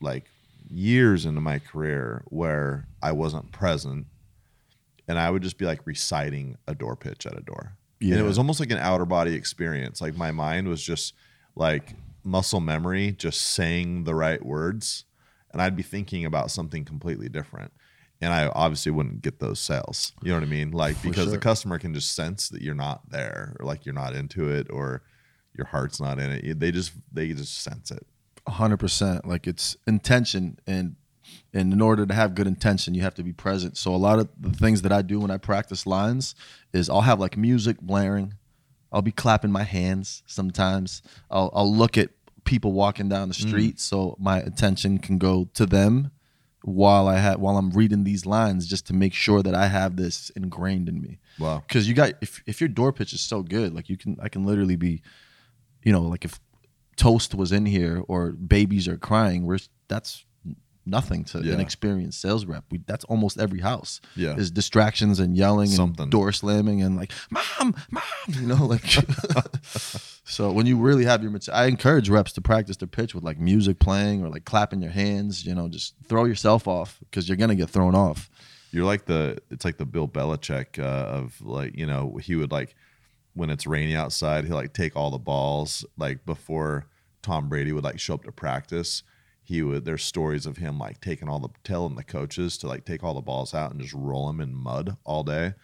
[0.00, 0.26] like
[0.68, 4.06] years into my career where I wasn't present
[5.06, 7.77] and I would just be like reciting a door pitch at a door.
[8.00, 10.00] And it was almost like an outer body experience.
[10.00, 11.14] Like my mind was just
[11.56, 15.04] like muscle memory, just saying the right words.
[15.52, 17.72] And I'd be thinking about something completely different.
[18.20, 20.12] And I obviously wouldn't get those sales.
[20.22, 20.72] You know what I mean?
[20.72, 24.14] Like because the customer can just sense that you're not there or like you're not
[24.14, 25.02] into it or
[25.56, 26.60] your heart's not in it.
[26.60, 28.06] They just they just sense it.
[28.46, 29.26] hundred percent.
[29.26, 30.96] Like it's intention, and
[31.52, 33.76] and in order to have good intention, you have to be present.
[33.76, 36.34] So a lot of the things that I do when I practice lines
[36.72, 38.34] is I'll have like music blaring.
[38.92, 41.02] I'll be clapping my hands sometimes.
[41.30, 42.10] I'll I'll look at
[42.44, 43.48] people walking down the mm.
[43.48, 46.10] street, so my attention can go to them
[46.62, 49.96] while I have while I'm reading these lines, just to make sure that I have
[49.96, 51.18] this ingrained in me.
[51.38, 51.62] Wow.
[51.66, 54.28] because you got if if your door pitch is so good, like you can I
[54.28, 55.02] can literally be,
[55.82, 56.40] you know, like if
[56.96, 60.24] toast was in here or babies are crying, we're that's
[60.88, 61.54] nothing to Yeah.
[61.54, 62.64] an experienced sales rep.
[62.70, 64.00] We, that's almost every house.
[64.16, 64.36] Yeah.
[64.36, 66.04] is distractions and yelling Something.
[66.04, 68.84] and door slamming and like mom, mom, you know, like.
[70.24, 73.38] so when you really have your, I encourage reps to practice their pitch with like
[73.38, 75.44] music playing or like clapping your hands.
[75.44, 78.30] You know, just throw yourself off because you're gonna get thrown off.
[78.70, 82.52] You're like the it's like the Bill Belichick uh, of like you know he would
[82.52, 82.74] like
[83.34, 86.86] when it's rainy outside he'll like take all the balls like before
[87.22, 89.02] Tom Brady would like show up to practice
[89.48, 92.84] he would there's stories of him like taking all the telling the coaches to like
[92.84, 95.54] take all the balls out and just roll them in mud all day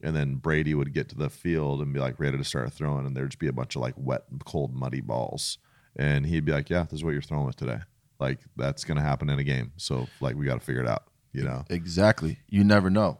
[0.00, 3.04] and then Brady would get to the field and be like ready to start throwing
[3.06, 5.58] and there'd just be a bunch of like wet cold muddy balls
[5.96, 7.80] and he'd be like yeah this is what you're throwing with today
[8.20, 11.04] like that's gonna happen in a game so like we got to figure it out
[11.32, 12.38] you know Exactly.
[12.48, 13.18] You never know.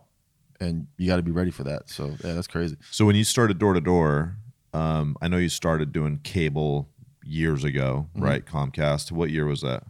[0.61, 1.88] And you got to be ready for that.
[1.90, 2.76] So, yeah, that's crazy.
[2.92, 4.37] So when you started door to door,
[4.72, 6.88] um, I know you started doing cable
[7.24, 8.22] years ago, Mm-hmm.
[8.24, 8.44] right?
[8.46, 9.11] Comcast.
[9.11, 9.82] What year was that?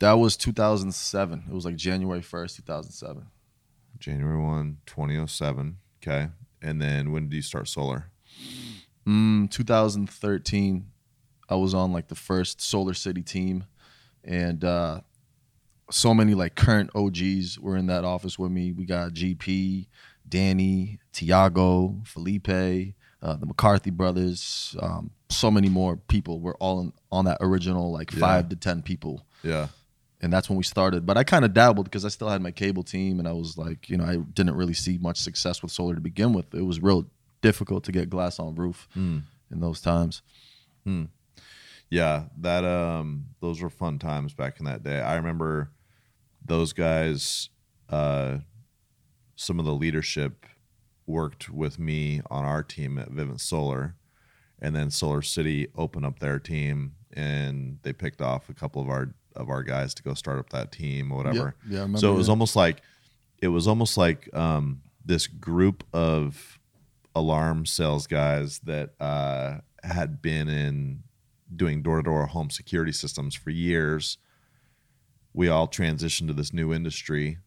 [0.00, 1.44] That was 2007.
[1.48, 3.26] It was like January 1st, 2007.
[3.98, 5.78] January 1, 2007.
[6.02, 6.28] Okay.
[6.60, 8.10] And then when did you start solar?
[9.06, 10.86] Mm, 2013,
[11.48, 13.64] I was on like the first Solar City team.
[14.24, 15.00] And uh,
[15.90, 18.72] so many like current OGs were in that office with me.
[18.72, 19.86] We got GP,
[20.28, 24.74] Danny, Tiago, Felipe, uh, the McCarthy brothers.
[24.80, 28.82] Um, so many more people were all in, on that original like five to 10
[28.82, 29.26] people.
[29.42, 29.68] Yeah.
[30.24, 31.04] And that's when we started.
[31.04, 33.58] But I kind of dabbled because I still had my cable team, and I was
[33.58, 36.54] like, you know, I didn't really see much success with solar to begin with.
[36.54, 37.04] It was real
[37.42, 38.88] difficult to get glass on roof
[39.50, 40.22] in those times.
[41.90, 42.24] Yeah.
[42.40, 45.00] That, um, those were fun times back in that day.
[45.02, 45.70] I remember
[46.44, 47.50] those guys,
[47.90, 48.38] uh,
[49.36, 50.46] some of the leadership
[51.06, 53.94] worked with me on our team at Vivint Solar.
[54.58, 58.88] and then Solar City opened up their team and they picked off a couple of
[58.88, 61.54] our of our guys to go start up that team or whatever.
[61.66, 62.32] Yeah, yeah, I remember so it was that.
[62.32, 62.82] almost like
[63.38, 66.58] it was almost like um, this group of
[67.14, 71.02] alarm sales guys that uh, had been in
[71.54, 74.18] doing door to door home security systems for years.
[75.32, 77.38] We all transitioned to this new industry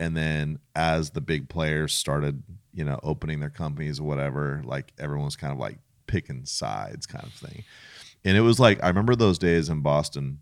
[0.00, 4.92] and then as the big players started you know opening their companies or whatever like
[4.98, 7.64] everyone was kind of like picking sides kind of thing
[8.24, 10.38] and it was like i remember those days in boston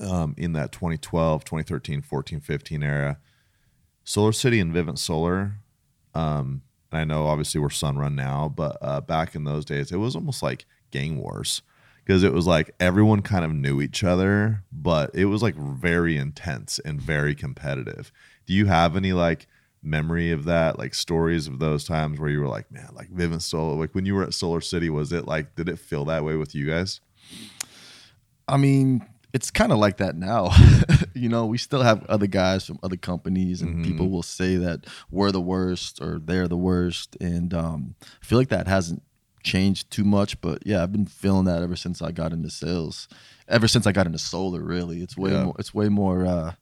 [0.00, 3.18] um, in that 2012 2013 14 15 era
[4.04, 5.54] solar city and vivint solar
[6.14, 9.96] um, and i know obviously we're sunrun now but uh, back in those days it
[9.96, 11.62] was almost like gang wars
[12.04, 16.16] because it was like everyone kind of knew each other, but it was like very
[16.16, 18.12] intense and very competitive.
[18.46, 19.46] Do you have any like
[19.82, 23.42] memory of that, like stories of those times where you were like, man, like Vivint
[23.42, 26.24] Solar, like when you were at Solar City, was it like, did it feel that
[26.24, 27.00] way with you guys?
[28.48, 30.50] I mean, it's kind of like that now.
[31.14, 33.82] you know, we still have other guys from other companies, and Mm-hmm.
[33.84, 38.38] people will say that we're the worst or they're the worst, and um, I feel
[38.38, 39.02] like that hasn't
[39.42, 40.40] changed too much.
[40.40, 43.08] But yeah, I've been feeling that ever since I got into sales,
[43.48, 44.62] ever since I got into solar.
[44.62, 45.44] Really, it's way Yeah.
[45.44, 45.56] more.
[45.58, 46.52] It's way more uh,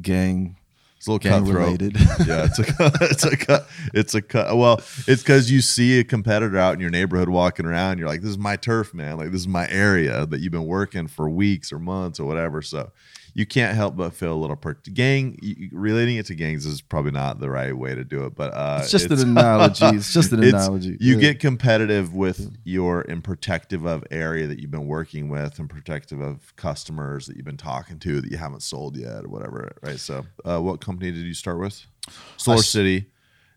[0.00, 0.56] gang.
[1.04, 1.66] It's a little Gang cutthroat.
[1.82, 2.00] related.
[2.26, 2.64] yeah, it's a
[3.02, 3.68] it's a cut.
[3.92, 4.56] It's a cut.
[4.56, 7.98] Well, it's because you see a competitor out in your neighborhood walking around.
[7.98, 9.18] You're like, this is my turf, man.
[9.18, 12.62] Like this is my area that you've been working for weeks or months or whatever.
[12.62, 12.90] So
[13.36, 15.36] you can't help but feel a little per- gang.
[15.42, 18.52] you- Relating it to gangs is probably not the right way to do it, but
[18.54, 19.84] uh, It's just an analogy.
[19.86, 20.96] It's just an it's- analogy.
[21.00, 21.20] You Yeah.
[21.20, 26.20] get competitive with your and protective of area that you've been working with and protective
[26.20, 29.72] of customers that you've been talking to that you haven't sold yet or whatever.
[29.82, 29.98] Right.
[29.98, 31.84] So, uh, what company did you start with?
[32.36, 33.06] Solar s- City.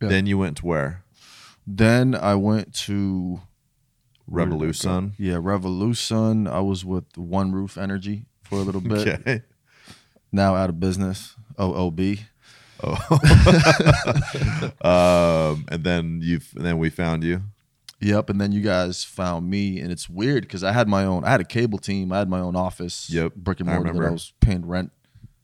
[0.02, 0.10] Yeah.
[0.10, 1.04] Then you went to where?
[1.68, 3.42] Then I went to
[4.26, 4.60] where did I go?
[4.60, 5.14] Revolution.
[5.18, 6.48] Yeah, Revolution.
[6.48, 9.08] I was with One Roof Energy for a little bit.
[9.28, 9.42] Okay.
[10.38, 11.36] Now out of business.
[11.58, 12.20] OOB.
[14.82, 17.42] Um, and then you've and then we found you.
[18.00, 18.30] Yep.
[18.30, 21.24] And then you guys found me, and it's weird because I had my own.
[21.24, 22.12] I had a cable team.
[22.12, 23.10] I had my own office.
[23.10, 24.10] Yep, Brick and I mortar that remember.
[24.10, 24.92] I was paying rent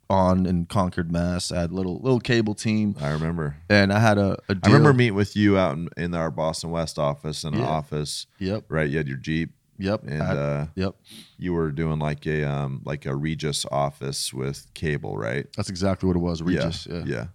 [0.09, 1.51] on in Concord, Mass.
[1.51, 3.57] I had a little little cable team, I remember.
[3.69, 4.37] and I had a.
[4.47, 7.61] a I remember meeting with you out in, in our Boston West office in an
[7.61, 8.27] office.
[8.37, 8.65] Yep.
[8.69, 8.89] Right.
[8.89, 10.03] You had your Jeep Yep.
[10.03, 10.95] and I uh, yep.
[11.37, 15.47] you were doing like a um like a Regus office with cable, right?
[15.57, 16.41] That's exactly what it was.
[16.41, 16.87] Regus.
[16.89, 16.97] yeah.
[16.97, 17.03] yeah.
[17.05, 17.25] yeah.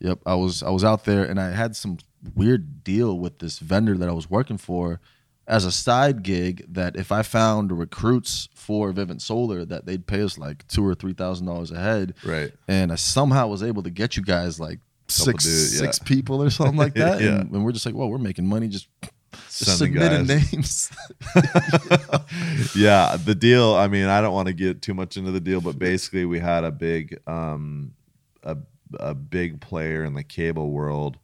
[0.00, 1.98] Yep, I was I was out there and I had some
[2.34, 5.00] weird deal with this vendor that I was working for
[5.46, 10.22] as a side gig that if I found recruits for Vivint Solar that they'd pay
[10.22, 12.14] us like two or three thousand dollars a head.
[12.24, 12.52] Right.
[12.66, 15.80] And I somehow was able to get you guys like six dudes, yeah.
[15.80, 17.20] six people or something like that.
[17.20, 17.40] Yeah.
[17.40, 18.88] and, and we're just like, well, we're making money just,
[19.58, 20.52] just Sending submitting guys.
[20.52, 20.90] names.
[22.76, 23.74] yeah, the deal.
[23.74, 26.38] I mean, I don't want to get too much into the deal, but basically, we
[26.38, 27.92] had a big, um,
[28.42, 28.56] a
[28.98, 31.18] a big player in the cable world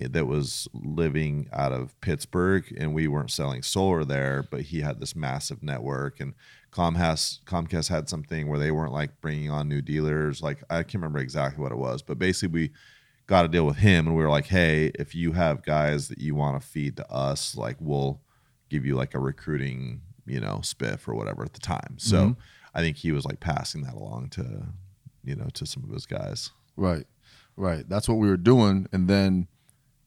[0.00, 4.98] that was living out of Pittsburgh, and we weren't selling solar there, but he had
[4.98, 6.34] this massive network, and
[6.72, 10.40] Comcast Comcast had something where they weren't like bringing on new dealers.
[10.42, 12.70] Like I can't remember exactly what it was, but basically we
[13.30, 16.18] got to deal with him, and we were like, hey, if you have guys that
[16.18, 18.20] you want to feed to us, like we'll
[18.68, 21.94] give you like a recruiting, you know, spiff or whatever at the time.
[21.96, 22.40] So mm-hmm.
[22.74, 24.64] I think he was like passing that along to,
[25.22, 26.50] you know, to some of his guys.
[26.76, 27.06] Right,
[27.56, 27.88] right.
[27.88, 29.46] That's what we were doing, and then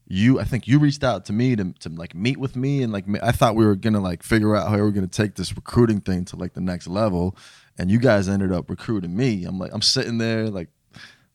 [0.06, 2.92] you, I think you reached out to me to, to like meet with me, and
[2.92, 5.56] like I thought we were gonna like figure out how we were gonna take this
[5.56, 7.36] recruiting thing to like the next level,
[7.78, 9.44] and you guys ended up recruiting me.
[9.46, 10.68] I'm like, I'm sitting there like,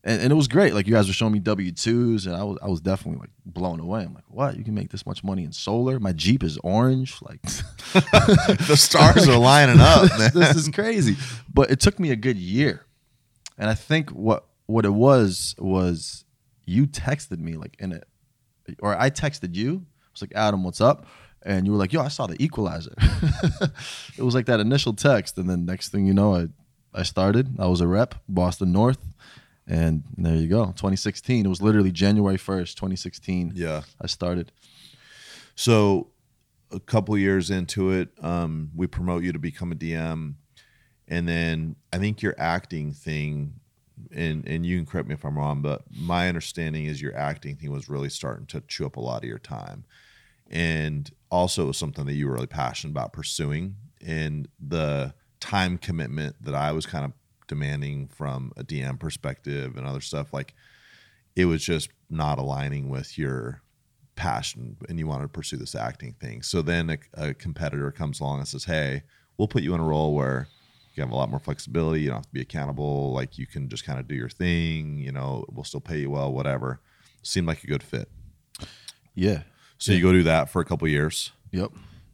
[0.02, 0.74] and, and it was great.
[0.74, 3.30] Like you guys were showing me W twos, and I was I was definitely like
[3.44, 4.02] blown away.
[4.02, 4.56] I'm like, what?
[4.56, 6.00] You can make this much money in solar?
[6.00, 7.20] My Jeep is orange.
[7.22, 7.42] Like
[7.92, 10.30] the stars are lining up, man.
[10.34, 11.16] this is crazy.
[11.52, 12.86] But it took me a good year.
[13.58, 16.24] And I think what what it was was
[16.64, 18.06] you texted me like in it
[18.80, 19.84] or I texted you.
[20.02, 21.06] I was like, Adam, what's up?
[21.42, 22.94] And you were like, yo, I saw the equalizer.
[24.16, 25.38] it was like that initial text.
[25.38, 26.48] And then next thing you know, I
[26.92, 27.56] I started.
[27.58, 28.98] I was a rep, Boston North.
[29.70, 30.66] And there you go.
[30.66, 31.46] 2016.
[31.46, 33.52] It was literally January 1st, 2016.
[33.54, 33.82] Yeah.
[34.00, 34.50] I started.
[35.54, 36.08] So
[36.72, 40.34] a couple years into it, um, we promote you to become a DM,
[41.06, 43.54] and then I think your acting thing,
[44.12, 47.56] and and you can correct me if I'm wrong, but my understanding is your acting
[47.56, 49.84] thing was really starting to chew up a lot of your time,
[50.48, 55.78] and also it was something that you were really passionate about pursuing, and the time
[55.78, 57.12] commitment that I was kind of
[57.50, 60.54] demanding from a DM perspective and other stuff like
[61.36, 63.60] it was just not aligning with your
[64.14, 66.42] passion and you wanted to pursue this acting thing.
[66.42, 69.02] So then a, a competitor comes along and says, Hey,
[69.36, 70.46] we'll put you in a role where
[70.94, 72.02] you have a lot more flexibility.
[72.02, 73.12] You don't have to be accountable.
[73.12, 74.98] Like you can just kind of do your thing.
[74.98, 76.80] You know, we'll still pay you well, whatever.
[77.22, 78.08] Seemed like a good fit.
[79.14, 79.42] Yeah.
[79.78, 81.32] So you go do that for a couple years.
[81.52, 81.72] Yep.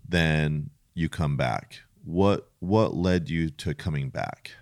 [0.08, 1.80] Then you come back.
[2.04, 4.52] What what led you to coming back?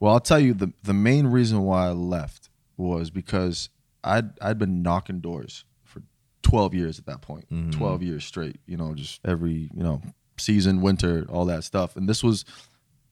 [0.00, 3.70] Well, I'll tell you the the main reason why I left was because
[4.04, 6.02] I'd I'd been knocking doors for
[6.42, 7.46] 12 years at that point.
[7.72, 10.02] 12 years straight, you know, just every, you know,
[10.36, 11.96] season, winter, all that stuff.
[11.96, 12.44] And this was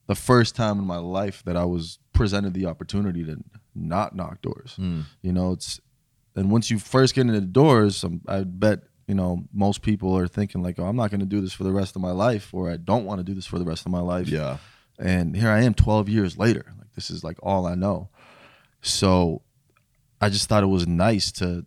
[0.06, 3.38] the first time in my life that I was presented the opportunity to
[3.74, 4.76] not knock doors.
[5.22, 5.80] You know, it's
[6.36, 10.16] and once you first get into the doors, um, I bet you know most people
[10.16, 12.10] are thinking like, "Oh, I'm not going to do this for the rest of my
[12.12, 14.58] life," or "I don't want to do this for the rest of my life." Yeah.
[14.98, 16.64] And here I am 12 years later.
[16.78, 18.08] Like this is like all I know.
[18.80, 19.42] So
[20.20, 21.66] I just thought it was nice to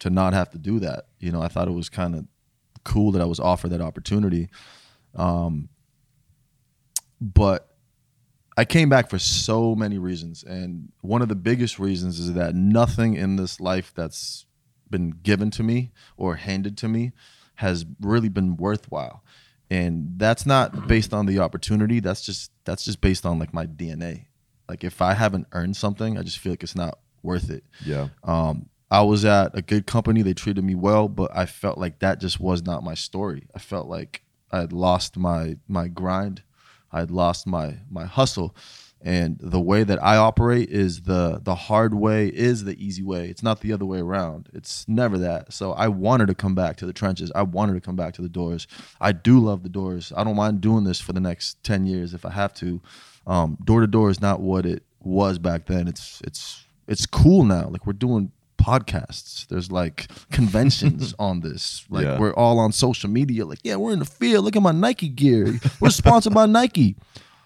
[0.00, 1.06] to not have to do that.
[1.18, 2.24] You know, I thought it was kind of
[2.84, 4.48] cool that I was offered that opportunity.
[5.14, 5.68] Um,
[7.20, 7.76] but
[8.56, 12.54] I came back for so many reasons, and one of the biggest reasons is that
[12.54, 14.46] nothing in this life that's
[14.90, 17.12] been given to me or handed to me
[17.56, 19.22] has really been worthwhile.
[19.70, 22.00] And that's not based on the opportunity.
[22.00, 24.26] That's just that's just based on like my DNA.
[24.68, 27.64] Like if I haven't earned something, I just feel like it's not worth it.
[27.84, 28.08] Yeah.
[28.24, 30.22] Um, I was at a good company.
[30.22, 33.46] They treated me well, but I felt like that just was not my story.
[33.54, 36.42] I felt like I had lost my my grind.
[36.90, 38.56] I had lost my my hustle.
[39.02, 43.28] And the way that I operate is the the hard way is the easy way.
[43.28, 44.50] It's not the other way around.
[44.52, 45.54] It's never that.
[45.54, 47.32] So I wanted to come back to the trenches.
[47.34, 48.66] I wanted to come back to the doors.
[49.00, 50.12] I do love the doors.
[50.14, 52.80] I don't mind doing this for the next 10 years if I have to.
[53.26, 55.88] Um, door to door is not what it was back then.
[55.88, 57.68] It's it's it's cool now.
[57.70, 59.46] Like we're doing podcasts.
[59.48, 61.86] There's like conventions on this.
[61.88, 62.18] Like Yeah.
[62.18, 63.46] we're all on social media.
[63.46, 64.44] Like, yeah, we're in the field.
[64.44, 65.58] Look at my Nike gear.
[65.80, 66.96] We're sponsored by Nike.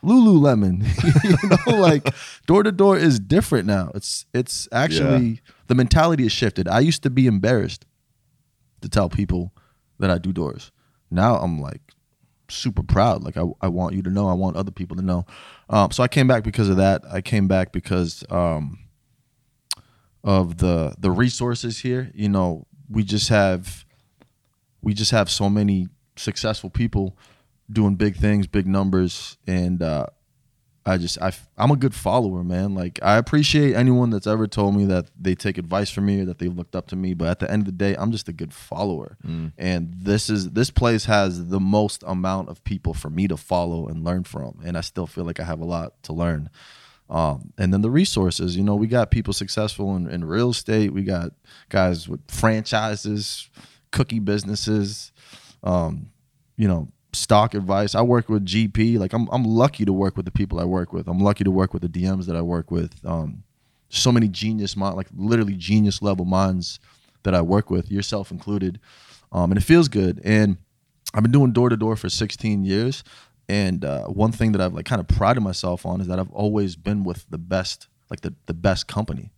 [0.05, 0.85] Lululemon.
[1.25, 2.15] you know, like
[2.47, 3.91] door to door is different now.
[3.95, 6.69] It's it's actually the mentality has shifted.
[6.69, 7.87] I used to be embarrassed
[8.83, 9.53] to tell people
[9.99, 10.71] that I do doors.
[11.11, 11.81] Now I'm like
[12.49, 13.23] super proud.
[13.23, 14.29] Like I, I want you to know.
[14.29, 15.27] I want other people to know.
[15.69, 17.03] Um, so I came back because of that.
[17.11, 18.79] I came back because um,
[20.23, 22.11] of the the resources here.
[22.15, 23.85] You know, we just have
[24.83, 27.17] we just have so many successful people
[27.71, 30.07] doing big things, big numbers, and uh,
[30.87, 32.75] I just I I'm a good follower, man.
[32.75, 36.25] Like I appreciate anyone that's ever told me that they take advice from me or
[36.27, 38.29] that they looked up to me, but at the end of the day, I'm just
[38.29, 39.17] a good follower.
[39.57, 43.87] And this is this place has the most amount of people for me to follow
[43.87, 46.51] and learn from, and I still feel like I have a lot to learn.
[47.09, 50.93] Um, and then the resources, you know, we got people successful in, in real estate.
[50.93, 51.33] We got
[51.69, 53.51] guys with franchises,
[53.91, 55.13] cookie businesses,
[55.63, 56.11] um,
[56.57, 57.95] you know, stock advice.
[57.95, 58.99] I work with GP.
[58.99, 61.09] Like I'm, I'm lucky to work with the people I work with.
[61.09, 62.95] I'm lucky to work with the DMs that I work with.
[63.05, 63.43] Um,
[63.89, 66.81] so many genius mind, like literally genius level minds
[67.23, 68.81] that I work with, yourself included.
[69.33, 70.21] Um, and it feels good.
[70.25, 70.59] And
[71.15, 73.05] I've been doing door to door for 16 years.
[73.49, 76.31] And uh, one thing that I've like kind of prided myself on is that I've
[76.31, 79.31] always been with the best, like the, the best company.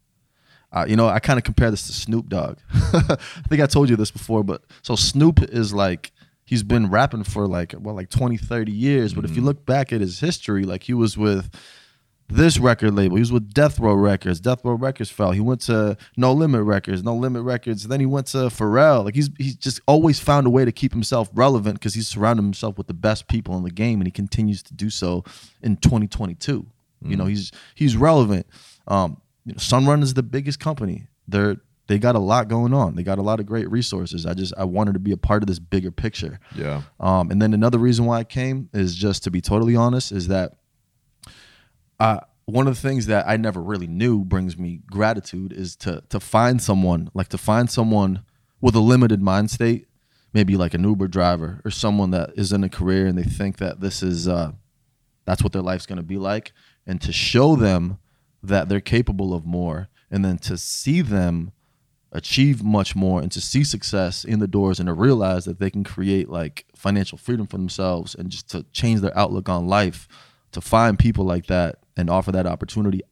[0.73, 2.59] Uh, you know, I kind of compare this to Snoop Dogg.
[2.73, 3.17] I
[3.49, 6.12] think I told you this before, but so Snoop is like,
[6.46, 9.12] he's been rapping for like, well, like 20, 30 years.
[9.12, 11.50] But if you look back at his history, like he was with
[12.28, 13.16] this record label.
[13.16, 14.40] He was with Death Row Records.
[14.40, 15.32] Death Row Records fell.
[15.32, 17.04] He went to No Limit Records.
[17.04, 17.87] No Limit Records.
[17.87, 19.04] Then he went to Pharrell.
[19.04, 22.42] Like he's he's just always found a way to keep himself relevant because he's surrounded
[22.42, 25.24] himself with the best people in the game, and he continues to do so
[25.62, 26.66] in 2022.
[27.02, 28.46] You know, he's he's relevant.
[28.88, 31.06] Um, you know, Sunrun is the biggest company.
[31.28, 32.96] They're they got a lot going on.
[32.96, 34.27] They got a lot of great resources.
[34.27, 36.40] I just I wanted to be a part of this bigger picture.
[36.55, 36.83] Yeah.
[36.99, 40.29] Um, and then another reason why I came is just to be totally honest, is
[40.29, 40.57] that
[42.01, 46.03] uh, one of the things that I never really knew brings me gratitude is to
[46.09, 48.25] to find someone like to find someone
[48.61, 49.87] with a limited mind state,
[50.33, 53.59] maybe like an Uber driver or someone that is in a career and they think
[53.59, 54.53] that this is uh,
[55.25, 56.53] that's what their life's going to be like,
[56.85, 57.99] and to show them
[58.42, 61.53] that they're capable of more, and then to see them
[62.16, 65.70] achieve much more and to see success in the doors and to realize that they
[65.70, 70.09] can create like financial freedom for themselves and just to change their outlook on life
[70.52, 73.02] to find people like that and offer that opportunity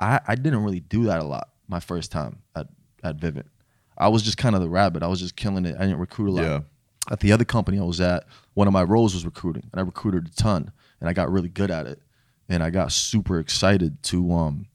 [0.00, 2.66] i, I didn't really do that a lot my first time at,
[3.02, 3.46] at vivint.
[3.96, 5.02] I was just kind of the rabbit.
[5.02, 5.76] I was just killing it.
[5.78, 6.42] I didn't recruit a lot.
[6.42, 6.60] Yeah.
[7.10, 9.84] at the other company i was at one of my roles was recruiting and i
[9.84, 12.00] recruited a ton and i got really good at it
[12.48, 14.66] and i got super excited to um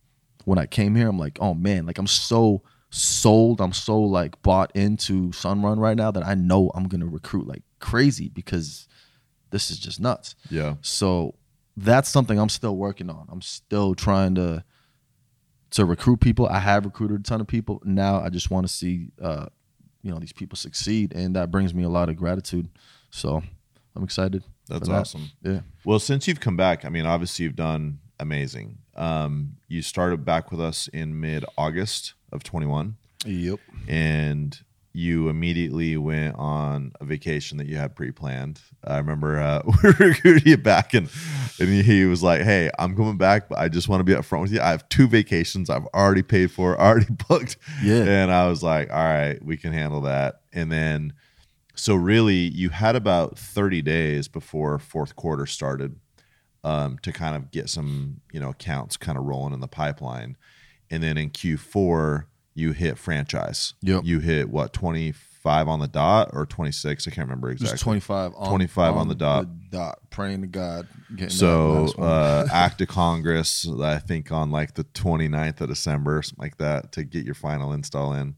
[0.45, 4.41] when i came here i'm like oh man like i'm so sold i'm so like
[4.41, 8.87] bought into sunrun right now that i know i'm gonna recruit like crazy because
[9.51, 10.75] this is just nuts Yeah.
[10.81, 11.35] so
[11.77, 14.63] that's something i'm still working on i'm still trying to
[15.71, 18.73] to recruit people i have recruited a ton of people now i just want to
[18.73, 19.45] see uh
[20.01, 22.69] you know these people succeed and that brings me a lot of gratitude
[23.11, 23.43] so
[23.95, 24.95] i'm excited That's that.
[25.01, 25.29] awesome.
[25.43, 28.77] yeah Well, since you've come back, I mean, obviously you've done amazing.
[28.95, 34.59] Um, you started back with us in mid August of 21, yep and
[34.93, 38.59] you immediately went on a vacation that you had pre-planned.
[38.83, 41.09] I remember uh, we recruited you back, and
[41.59, 44.41] and he was like, "Hey, I'm coming back, but I just want to be upfront
[44.41, 44.61] with you.
[44.61, 48.03] I have two vacations I've already paid for, already booked." Yeah.
[48.03, 51.13] and I was like, "All right, we can handle that." And then,
[51.75, 55.97] so really, you had about 30 days before fourth quarter started
[56.63, 60.35] um, to kind of get some, you know, accounts kind of rolling in the pipeline.
[60.91, 62.25] And then in Q4,
[62.55, 63.73] you hit franchise.
[63.81, 64.03] Yep.
[64.05, 67.07] You hit what, 25 on the dot or 26.
[67.07, 67.73] I can't remember exactly.
[67.73, 69.47] Just 25 on 25 on the dot.
[69.69, 69.99] dot.
[70.09, 70.87] Praying to God.
[71.11, 76.43] Getting So, uh, act of Congress, I think on like the 29th of December, something
[76.43, 78.35] like that, to get your final install in.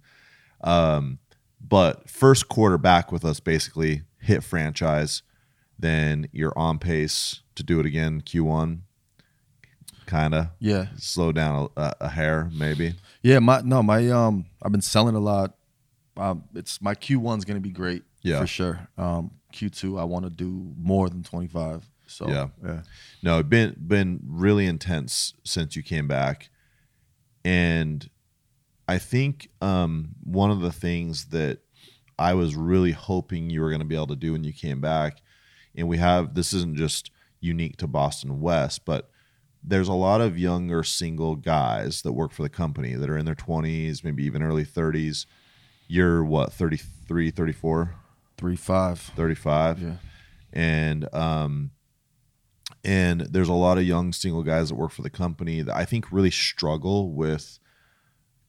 [0.62, 1.20] Um,
[1.60, 5.24] but first quarter back with us, basically hit franchise,
[5.78, 8.82] then you're on pace to do it again Q1.
[10.12, 10.88] Kind of yeah.
[10.98, 12.96] slow down a, a hair, maybe.
[13.24, 15.56] Yeah, my no, my um I've been selling a lot.
[16.18, 18.42] Um it's my Q1's going to be great Yeah.
[18.42, 18.90] for sure.
[18.98, 21.90] Um Q2 I want to do more than 25.
[22.08, 22.48] So Yeah.
[22.62, 22.82] yeah.
[23.24, 26.50] No, it's been been really intense since you came back,
[27.46, 28.10] and
[28.90, 31.60] I think um, one of the things that
[32.20, 34.82] I was really hoping you were going to be able to do when you came
[34.82, 35.22] back,
[35.74, 39.10] and we have this isn't just unique to Boston West, but
[39.64, 43.26] there's a lot of younger single guys that work for the company that are in
[43.26, 45.26] their 20s, maybe even early 30s.
[45.88, 47.96] You're what 33, 34,
[48.38, 49.00] 3 5.
[49.00, 49.94] 35 Yeah.
[50.54, 51.72] and um
[52.84, 55.86] and there's a lot of young single guys that work for the company that I
[55.86, 57.60] think really struggle with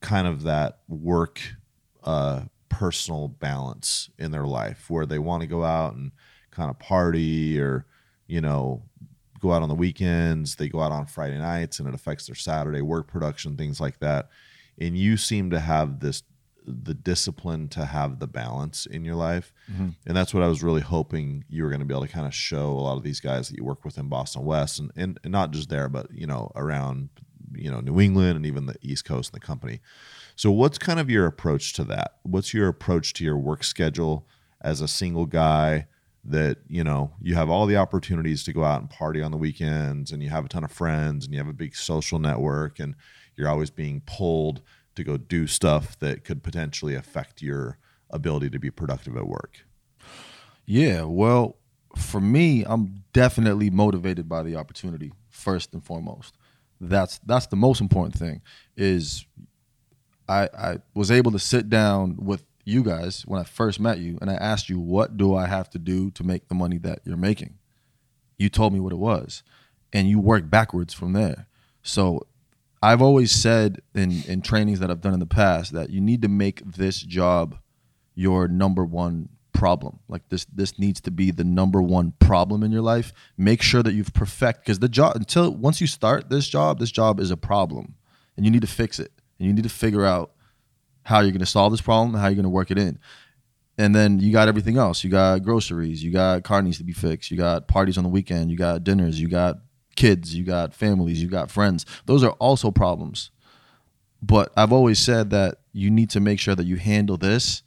[0.00, 1.40] kind of that work
[2.04, 6.12] uh personal balance in their life where they want to go out and
[6.50, 7.84] kind of party or
[8.26, 8.82] you know
[9.42, 12.34] go out on the weekends they go out on Friday nights and it affects their
[12.34, 14.28] Saturday work production things like that
[14.78, 16.22] and you seem to have this
[16.64, 19.88] the discipline to have the balance in your life mm-hmm.
[20.06, 22.26] and that's what I was really hoping you were going to be able to kind
[22.26, 24.92] of show a lot of these guys that you work with in Boston West and,
[24.94, 27.08] and, and not just there, but you know, around,
[27.52, 29.80] you know, New England and even the East Coast and the company.
[30.36, 32.18] So what's kind of your approach to that?
[32.22, 34.26] What's your approach to your work schedule
[34.60, 35.86] as a single guy
[36.24, 39.36] that, you know, you have all the opportunities to go out and party on the
[39.36, 42.78] weekends and you have a ton of friends and you have a big social network
[42.78, 42.94] and
[43.36, 44.62] you're always being pulled
[44.94, 47.78] to go do stuff that could potentially affect your
[48.10, 49.64] ability to be productive at work.
[50.66, 51.56] Yeah, well,
[51.96, 56.36] for me, I'm definitely motivated by the opportunity first and foremost.
[56.80, 58.42] That's that's the most important thing.
[58.76, 59.26] Is
[60.28, 64.18] I I was able to sit down with you guys when I first met you,
[64.20, 67.00] and I asked you, "What do I have to do to make the money that
[67.04, 67.54] you're making?"
[68.38, 69.42] You told me what it was,
[69.92, 71.46] and you work backwards from there.
[71.82, 72.26] So
[72.82, 76.22] I've always said in in trainings that I've done in the past that you need
[76.22, 77.56] to make this job
[78.14, 80.00] your number one problem.
[80.08, 83.12] Like this this needs to be the number one problem in your life.
[83.38, 86.90] Make sure that you've perfect because the job until once you start this job, this
[86.90, 87.94] job is a problem
[88.36, 89.12] and you need to fix it.
[89.38, 90.31] And you need to figure out
[91.04, 92.98] how you're going to solve this problem, how you're going to work it in.
[93.78, 95.02] And then you got everything else.
[95.02, 98.10] You got groceries, you got car needs to be fixed, you got parties on the
[98.10, 99.56] weekend, you got dinners, you got
[99.96, 101.86] kids, you got families, you got friends.
[102.06, 103.30] Those are also problems.
[104.22, 107.62] But I've always said that you need to make sure that you handle this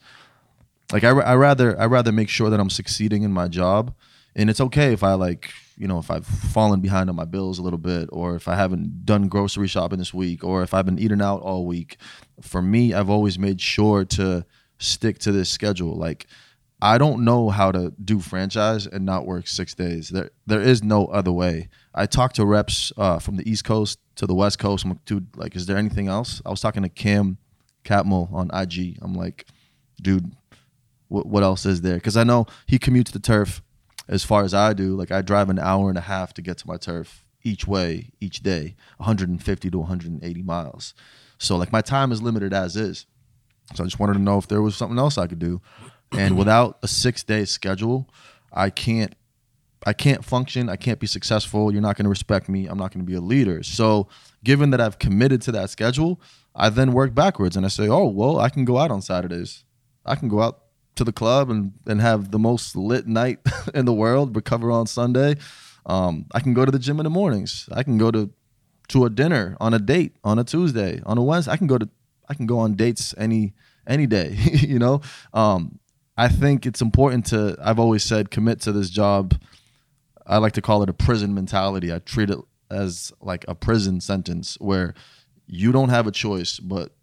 [0.91, 3.93] like I, I rather I rather make sure that I'm succeeding in my job,
[4.35, 7.59] and it's okay if I like you know if I've fallen behind on my bills
[7.59, 10.85] a little bit, or if I haven't done grocery shopping this week, or if I've
[10.85, 11.97] been eating out all week.
[12.41, 14.45] For me, I've always made sure to
[14.77, 15.95] stick to this schedule.
[15.95, 16.27] Like
[16.81, 20.09] I don't know how to do franchise and not work six days.
[20.09, 21.69] There there is no other way.
[21.93, 24.85] I talked to reps uh, from the East Coast to the West Coast.
[24.85, 26.41] I'm like, dude, like, is there anything else?
[26.45, 27.37] I was talking to Kim
[27.83, 28.97] Catmull on IG.
[29.01, 29.45] I'm like,
[30.01, 30.35] dude
[31.07, 31.95] what, what else is there?
[31.95, 33.61] Because I know he commutes the turf
[34.07, 34.95] as far as I do.
[34.95, 38.11] Like I drive an hour and a half to get to my turf each way
[38.19, 40.93] each day, 150 to 180 miles.
[41.37, 43.05] So like my time is limited as is.
[43.73, 45.61] So I just wanted to know if there was something else I could do.
[46.11, 48.09] And without a six day schedule,
[48.51, 49.15] I can't
[49.85, 50.67] I can't function.
[50.67, 51.71] I can't be successful.
[51.71, 52.65] You're not going to respect me.
[52.65, 53.61] I'm not going to be a leader.
[53.61, 54.07] So,
[54.43, 56.19] given that I've committed to that schedule,
[56.55, 59.63] I then work backwards and I say, oh, well, I can go out on Saturdays.
[60.03, 60.61] I can go out
[60.95, 63.39] to the club and, and have the most lit night
[63.73, 65.35] in the world, recover on Sunday.
[65.85, 67.69] Um, I can go to the gym in the mornings.
[67.71, 68.31] I can go to
[68.87, 71.51] to a dinner on a date on a Tuesday, on a Wednesday.
[71.51, 71.89] I can go to
[72.29, 73.53] I can go on dates any
[73.87, 75.01] any day, you know.
[75.33, 75.79] Um,
[76.17, 79.39] I think it's important to I've always said commit to this job.
[80.25, 81.93] I like to call it a prison mentality.
[81.93, 82.39] I treat it
[82.71, 84.95] as like a prison sentence where
[85.45, 86.93] you don't have a choice but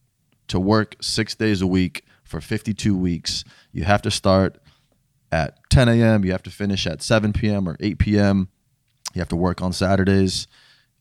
[0.48, 3.44] to work 6 days a week for 52 weeks.
[3.72, 4.58] You have to start
[5.30, 6.24] at 10 a.m.
[6.24, 7.68] You have to finish at 7 p.m.
[7.68, 8.48] or 8 p.m.
[9.14, 10.46] You have to work on Saturdays,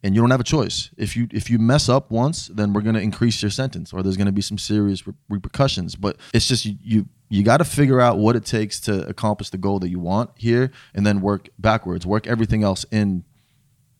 [0.03, 0.89] and you don't have a choice.
[0.97, 4.17] If you if you mess up once, then we're gonna increase your sentence, or there's
[4.17, 5.95] gonna be some serious re- repercussions.
[5.95, 9.49] But it's just you you, you got to figure out what it takes to accomplish
[9.49, 12.05] the goal that you want here, and then work backwards.
[12.05, 13.23] Work everything else in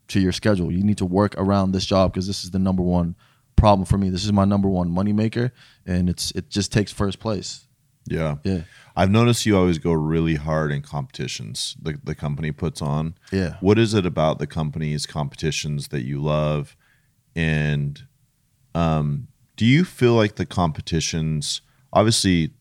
[0.09, 0.71] to your schedule.
[0.71, 3.15] You need to work around this job because this is the number one
[3.55, 4.09] problem for me.
[4.09, 5.51] This is my number one moneymaker,
[5.85, 7.67] and it's it just takes first place.
[8.05, 8.37] Yeah.
[8.43, 8.61] Yeah.
[8.95, 13.15] I've noticed you always go really hard in competitions the, the company puts on.
[13.31, 13.57] Yeah.
[13.61, 16.75] What is it about the company's competitions that you love?
[17.35, 18.01] And
[18.75, 21.61] um, do you feel like the competitions,
[21.93, 22.51] obviously,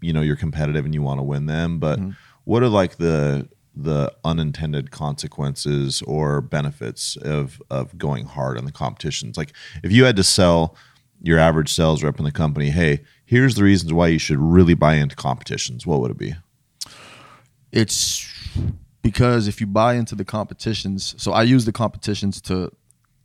[0.00, 1.98] you know, you're competitive and you want to win them, but
[2.44, 3.48] what are like the
[3.80, 9.36] the unintended consequences or benefits of of going hard in the competitions?
[9.36, 10.76] Like if you had to sell
[11.22, 14.72] your average sales rep in the company, hey, here's the reasons why you should really
[14.72, 16.34] buy into competitions, what would it be?
[17.70, 18.26] It's
[19.02, 22.72] because if you buy into the competitions, so I use the competitions to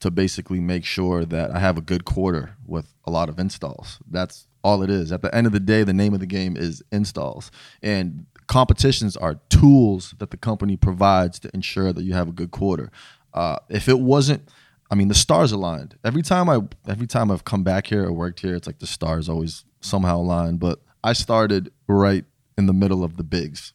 [0.01, 3.99] to basically make sure that I have a good quarter with a lot of installs.
[4.11, 5.13] That's all it is.
[5.13, 7.51] At the end of the day, the name of the game is installs.
[7.81, 12.51] And competitions are tools that the company provides to ensure that you have a good
[12.51, 12.91] quarter.
[13.33, 14.49] Uh, if it wasn't
[14.91, 15.97] I mean, the stars aligned.
[16.03, 18.85] Every time I, every time I've come back here or worked here, it's like the
[18.85, 20.57] stars always somehow align.
[20.57, 22.25] But I started right
[22.57, 23.73] in the middle of the bigs,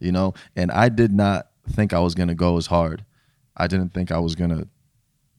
[0.00, 3.04] you know, and I did not think I was gonna go as hard.
[3.56, 4.66] I didn't think I was gonna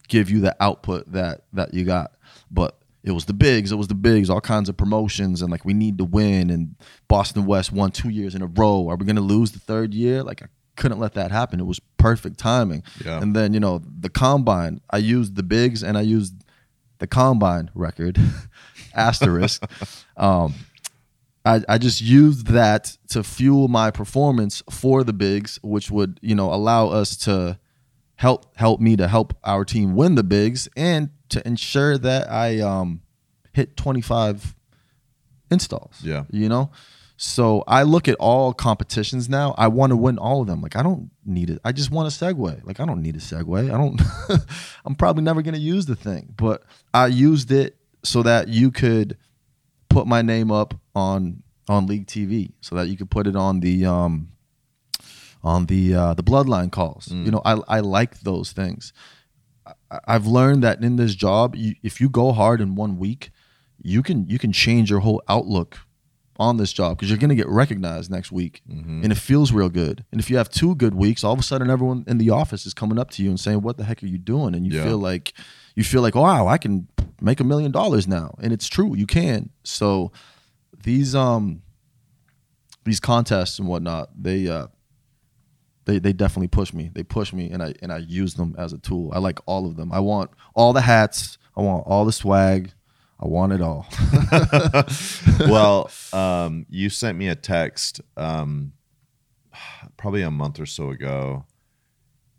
[0.07, 2.11] give you the output that that you got,
[2.51, 3.71] but it was the bigs.
[3.71, 4.29] It was the bigs.
[4.29, 6.49] All kinds of promotions and like we need to win.
[6.49, 6.75] And
[7.07, 8.89] Boston West won two years in a row.
[8.89, 10.23] Are we gonna lose the third year?
[10.23, 11.59] Like I couldn't let that happen.
[11.59, 12.83] It was perfect timing.
[13.03, 13.21] Yeah.
[13.21, 14.81] And then you know the combine.
[14.89, 16.33] I used the bigs and I used
[16.99, 18.19] the combine record
[18.93, 19.63] asterisk.
[20.17, 20.53] um,
[21.45, 26.35] I, I just used that to fuel my performance for the bigs, which would you
[26.35, 27.57] know allow us to
[28.15, 32.59] help help me to help our team win the bigs and to ensure that I
[32.59, 33.01] um,
[33.53, 34.55] hit 25
[35.49, 36.01] installs.
[36.03, 36.25] Yeah.
[36.29, 36.71] You know?
[37.15, 39.53] So I look at all competitions now.
[39.57, 40.61] I want to win all of them.
[40.61, 41.59] Like I don't need it.
[41.65, 42.65] I just want a Segway.
[42.65, 43.65] Like I don't need a Segway.
[43.73, 44.01] I don't
[44.85, 46.63] I'm probably never going to use the thing, but
[46.93, 49.17] I used it so that you could
[49.89, 53.59] put my name up on on League TV so that you could put it on
[53.59, 54.29] the um
[55.43, 57.07] on the uh, the bloodline calls.
[57.11, 58.93] You know, I I like those things.
[59.91, 63.31] I- I've learned that in this job, you, if you go hard in one week,
[63.81, 65.79] you can you can change your whole outlook
[66.39, 68.61] on this job because you're going to get recognized next week,
[69.03, 70.05] and it feels real good.
[70.11, 72.65] And if you have two good weeks, all of a sudden everyone in the office
[72.65, 74.73] is coming up to you and saying, "What the heck are you doing?" And you
[74.77, 74.83] Yeah.
[74.85, 75.33] feel like
[75.79, 76.89] you feel like, "Wow, I can
[77.21, 79.49] make a million dollars now," and it's true, you can.
[79.63, 80.11] So
[80.83, 81.61] these um
[82.83, 84.67] these contests and whatnot, they uh
[85.85, 86.91] they they definitely push me.
[86.93, 89.11] They push me, and I and I use them as a tool.
[89.13, 89.93] I like all of them.
[89.93, 91.37] I want all the hats.
[91.55, 92.73] I want all the swag.
[93.17, 93.87] I want it all.
[95.49, 98.73] well, um, you sent me a text um,
[99.95, 101.45] probably a month or so ago,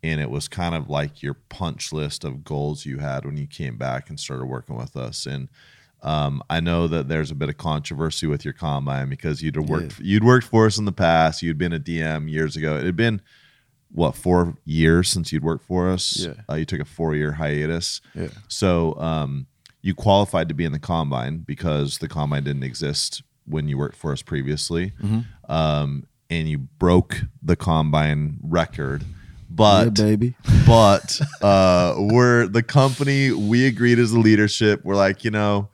[0.02, 3.46] and it was kind of like your punch list of goals you had when you
[3.46, 5.26] came back and started working with us.
[5.26, 5.48] And
[6.02, 9.98] um, I know that there's a bit of controversy with your combine because you'd worked
[10.00, 11.42] you'd worked for us in the past.
[11.42, 12.76] You'd been a DM years ago.
[12.76, 13.20] It had been
[13.92, 16.16] what four years since you'd worked for us.
[16.16, 16.34] Yeah.
[16.48, 18.00] Uh, you took a four year hiatus.
[18.14, 18.28] Yeah.
[18.48, 19.46] So um,
[19.82, 23.96] you qualified to be in the combine because the combine didn't exist when you worked
[23.96, 25.52] for us previously, Mm-hmm.
[25.52, 29.02] um, and you broke the combine record.
[29.50, 30.34] But yeah, baby.
[30.66, 33.32] but uh, we're the company.
[33.32, 34.84] We agreed as the leadership.
[34.84, 35.68] We're like, you know,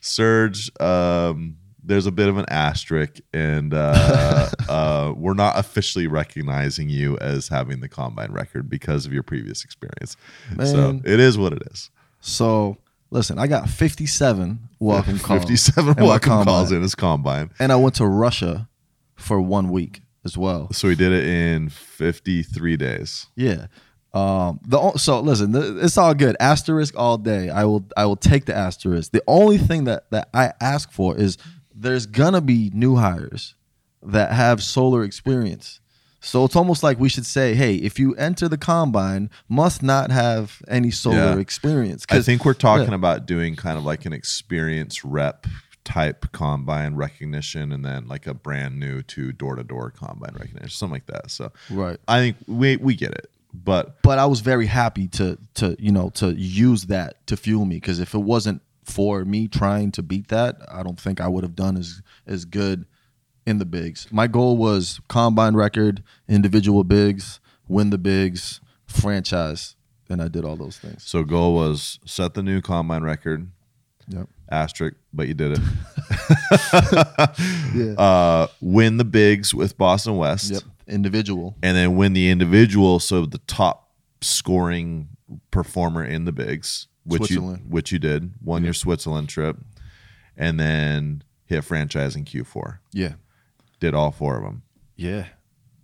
[0.00, 0.70] Serge.
[0.80, 1.56] Um,
[1.86, 7.48] there's a bit of an asterisk, and uh, uh, we're not officially recognizing you as
[7.48, 10.16] having the combine record because of your previous experience.
[10.64, 11.90] So it is what it is.
[12.20, 12.78] So
[13.10, 15.40] listen, I got 57 welcome calls.
[15.40, 17.50] 57 in my welcome calls in his combine.
[17.58, 18.68] and I went to Russia
[19.14, 20.72] for one week as well.
[20.72, 23.26] So he did it in 53 days.
[23.36, 23.66] Yeah.
[24.12, 26.36] Um, the so listen, th- it's all good.
[26.38, 27.50] Asterisk all day.
[27.50, 29.10] I will I will take the asterisk.
[29.10, 31.36] The only thing that that I ask for is
[31.74, 33.56] there's gonna be new hires
[34.02, 35.80] that have solar experience.
[36.20, 40.10] So it's almost like we should say, hey, if you enter the combine, must not
[40.10, 41.38] have any solar Yeah.
[41.38, 42.06] experience.
[42.08, 42.94] I think we're talking yeah.
[42.94, 45.46] about doing kind of like an experience rep
[45.84, 50.70] type combine recognition and then like a brand new to door to door combine recognition,
[50.70, 51.30] something like that.
[51.30, 51.98] So Right.
[52.08, 53.30] I think we we get it.
[53.52, 57.64] But but I was very happy to to you know to use that to fuel
[57.66, 61.28] me because if it wasn't for me trying to beat that, I don't think I
[61.28, 62.86] would have done as as good
[63.46, 64.08] in the bigs.
[64.10, 69.76] My goal was combine record, individual bigs, win the bigs, franchise,
[70.08, 71.02] and I did all those things.
[71.04, 73.48] so goal was set the new combine record,
[74.08, 74.28] Yep.
[74.50, 75.60] Asterisk, but you did it.
[77.74, 77.94] Yeah.
[77.98, 80.52] Uh, win the bigs with Boston West.
[80.52, 80.62] Yep.
[80.86, 81.56] Individual.
[81.62, 83.90] and then win the individual, so the top
[84.20, 85.08] scoring
[85.50, 89.56] performer in the bigs, which you which you did, won your Switzerland trip,
[90.36, 92.78] and then hit franchise in Q4.
[92.92, 93.14] Yeah.
[93.80, 94.62] did all four of them.
[94.96, 95.26] Yeah.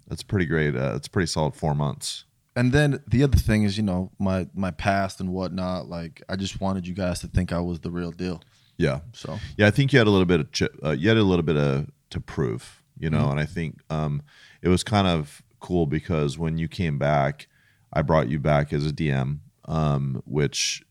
[0.07, 0.77] That's pretty great.
[0.77, 2.25] Uh, it's pretty solid four months.
[2.57, 5.89] And then the other thing is, you know, my my past and whatnot.
[5.89, 8.43] Like, I just wanted you guys to think I was the real deal.
[8.77, 9.01] Yeah.
[9.13, 11.23] So Yeah, I think you had a little bit of chi- uh, you had a
[11.23, 14.23] little bit of to prove, you know, and I think um,
[14.63, 17.47] it was kind of cool because when you came back,
[17.93, 20.83] I brought you back as a DM, um, which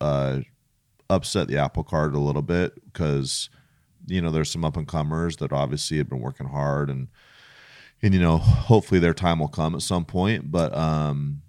[0.00, 0.40] uh,
[1.10, 3.50] upset the apple cart a little bit because
[4.06, 7.08] you know there's some up and comers that obviously had been working hard and
[8.02, 11.42] and you know hopefully their time will come at some point, but um,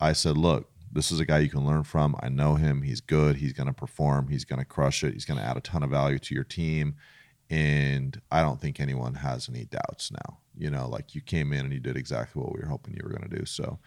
[0.00, 2.14] I said, look, this is a guy you can learn from.
[2.20, 2.82] I know him.
[2.82, 3.36] He's good.
[3.36, 4.28] He's going to perform.
[4.28, 5.12] He's going to crush it.
[5.12, 6.94] He's going to add a ton of value to your team.
[7.50, 10.38] And I don't think anyone has any doubts now.
[10.56, 13.02] You know, like you came in and you did exactly what we were hoping you
[13.02, 13.44] were going to do.
[13.44, 13.80] So,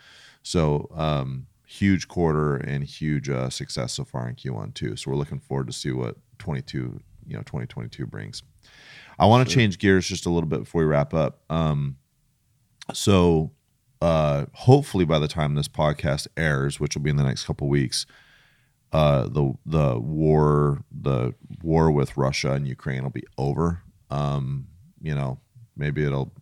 [0.43, 4.97] so um, huge quarter and huge uh, success so far in Q1 too.
[4.97, 8.43] So we're looking forward to see what 22, you know, 2022 brings.
[9.19, 11.41] I want to change gears just a little bit before we wrap up.
[11.49, 11.97] Um,
[12.93, 13.51] so
[14.01, 17.67] uh, hopefully by the time this podcast airs, which will be in the next couple
[17.67, 18.05] weeks,
[18.93, 23.81] uh, the the war the war with Russia and Ukraine will be over.
[24.09, 24.67] Um,
[25.01, 25.39] you know,
[25.75, 26.33] maybe it'll.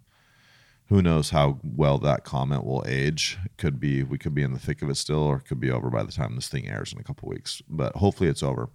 [0.89, 3.39] Who knows how well that comment will age?
[3.43, 5.59] It could be we could be in the thick of it still, or it could
[5.59, 7.63] be over by the time this thing airs in a couple weeks.
[7.67, 8.69] But hopefully, it's over.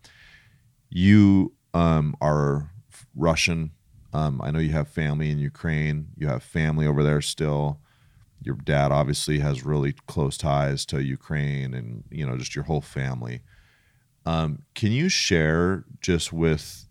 [0.88, 2.72] You um, are
[3.14, 3.70] Russian.
[4.12, 6.08] Um, I know you have family in Ukraine.
[6.16, 7.80] You have family over there still
[8.42, 12.80] your dad obviously has really close ties to Ukraine and you know just your whole
[12.80, 13.42] family.
[14.26, 16.86] Um, can you share just with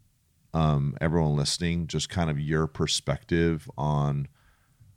[0.53, 4.27] um, everyone listening just kind of your perspective on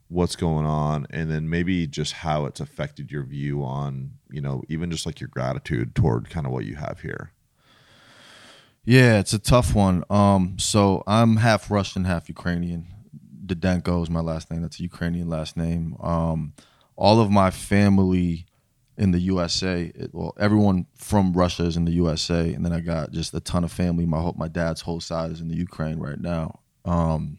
[0.09, 4.63] what's going on and then maybe just how it's affected your view on you know
[4.69, 7.33] even just like your gratitude toward kind of what you have here
[8.85, 10.05] yeah, it's a tough one.
[10.11, 12.87] Um, so I'm half Russian, half Ukrainian.
[13.47, 14.63] Didenko is my last name.
[14.63, 15.97] That's a Ukrainian last name.
[16.01, 16.55] Um,
[16.97, 18.47] all of my family
[18.99, 22.81] in the USA, it, well, everyone from Russia is in the USA, and then I
[22.81, 24.05] got just a ton of family.
[24.05, 26.61] My whole, my dad's whole side is in the Ukraine right now.
[26.85, 27.39] Um,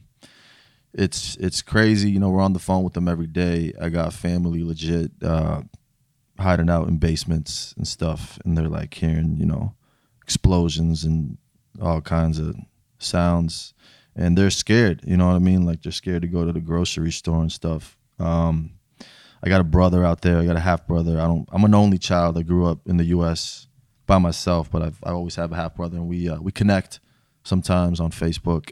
[0.94, 2.12] it's it's crazy.
[2.12, 3.74] You know, we're on the phone with them every day.
[3.82, 5.62] I got family legit uh,
[6.40, 9.74] hiding out in basements and stuff, and they're like hearing you know
[10.24, 11.38] explosions and
[11.82, 12.56] all kinds of
[13.00, 13.74] sounds.
[14.16, 15.66] And they're scared you know what i mean?
[15.66, 17.98] Like they're scared to go to the grocery store and stuff.
[18.20, 18.72] Um,
[19.44, 21.20] i got a brother out there i got a half brother.
[21.20, 22.38] I don't i'm an only child.
[22.38, 23.68] I grew up in the us
[24.06, 27.00] by myself but I've, i always have a half brother and we uh, we connect
[27.44, 28.72] sometimes on facebook.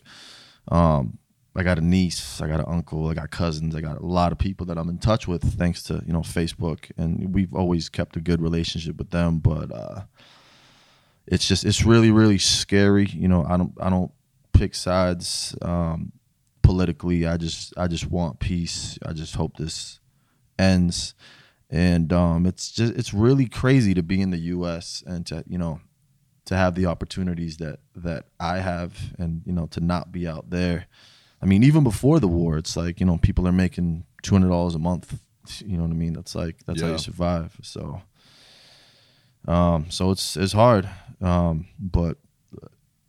[0.67, 1.17] Um,
[1.55, 4.31] i got a niece i got an uncle i got cousins i got a lot
[4.31, 6.91] of people that i'm in touch with thanks to you know facebook.
[6.97, 10.01] And we've always kept a good relationship with them but uh,
[11.27, 14.11] it's just it's really really scary you know i don't i don't
[14.53, 16.11] pick sides um
[16.61, 17.25] politically.
[17.25, 18.97] I just i just want peace.
[19.05, 19.99] I just hope this
[20.57, 21.13] ends.
[21.69, 25.57] And um it's just it's really crazy to be in the us and to you
[25.57, 25.81] know
[26.45, 30.49] to have the opportunities that that i have and you know to not be out
[30.49, 30.87] there.
[31.41, 34.79] I mean even before the war it's like you know people are making $200 a
[34.79, 35.19] month
[35.65, 36.13] you know what i mean?
[36.13, 37.57] That's like that's how you survive.
[37.63, 38.01] So
[39.47, 40.87] um, so it's it's hard,
[41.21, 42.17] um, but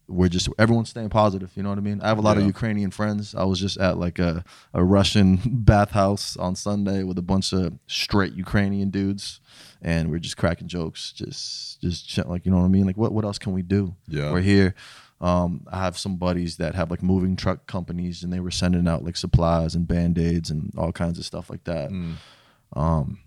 [0.09, 1.51] we're just everyone's staying positive.
[1.57, 2.01] You know what I mean?
[2.03, 3.35] I have a lot of Ukrainian friends.
[3.35, 7.75] I was just at like a, a Russian bathhouse on Sunday with a bunch of
[7.87, 9.41] straight Ukrainian dudes,
[9.81, 12.87] and we're just cracking jokes, just just ch- like you know what I mean?
[12.87, 13.95] Like what what else can we do?
[14.09, 14.33] Yeah.
[14.33, 14.75] we're here.
[15.21, 18.89] Um, I have some buddies that have like moving truck companies, and they were sending
[18.89, 21.91] out like supplies and band aids and all kinds of stuff like that.
[22.75, 23.21] Um,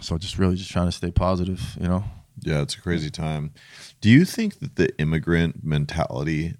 [0.00, 2.04] so just really just trying to stay positive, you know.
[2.42, 3.52] Yeah, it's a crazy time.
[4.00, 6.54] Do you think that the immigrant mentality,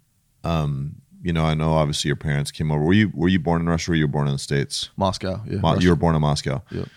[0.44, 2.82] um, you know, I know obviously your parents came over.
[2.82, 4.90] Were you were you born in Russia or were you born in the States?
[4.96, 5.58] Moscow, yeah.
[5.58, 6.62] Mo- you were born in Moscow.
[6.70, 6.88] Yep.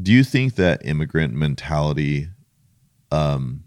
[0.00, 2.28] Do you think that immigrant mentality
[3.10, 3.64] um,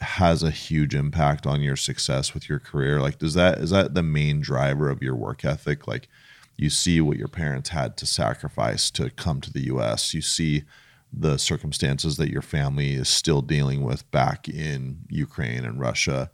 [0.00, 3.00] has a huge impact on your success with your career?
[3.00, 5.86] Like, does that is that the main driver of your work ethic?
[5.86, 6.08] Like,
[6.56, 10.14] you see what your parents had to sacrifice to come to the U.S.
[10.14, 10.64] You see
[11.12, 16.30] the circumstances that your family is still dealing with back in Ukraine and Russia,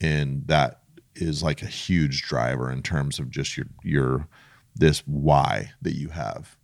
[0.00, 0.82] and that
[1.14, 4.28] is like a huge driver in terms of just your your
[4.74, 6.56] this why that you have.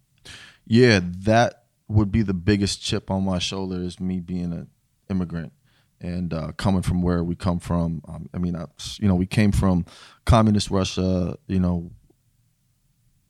[0.67, 4.69] Yeah, that would be the biggest chip on my shoulder is me being an
[5.09, 5.53] immigrant
[6.01, 8.03] and uh, coming from where we come from.
[8.09, 8.67] Um, I mean, I,
[8.99, 9.87] you know, we came from
[10.25, 11.39] communist Russia.
[11.47, 11.91] You know,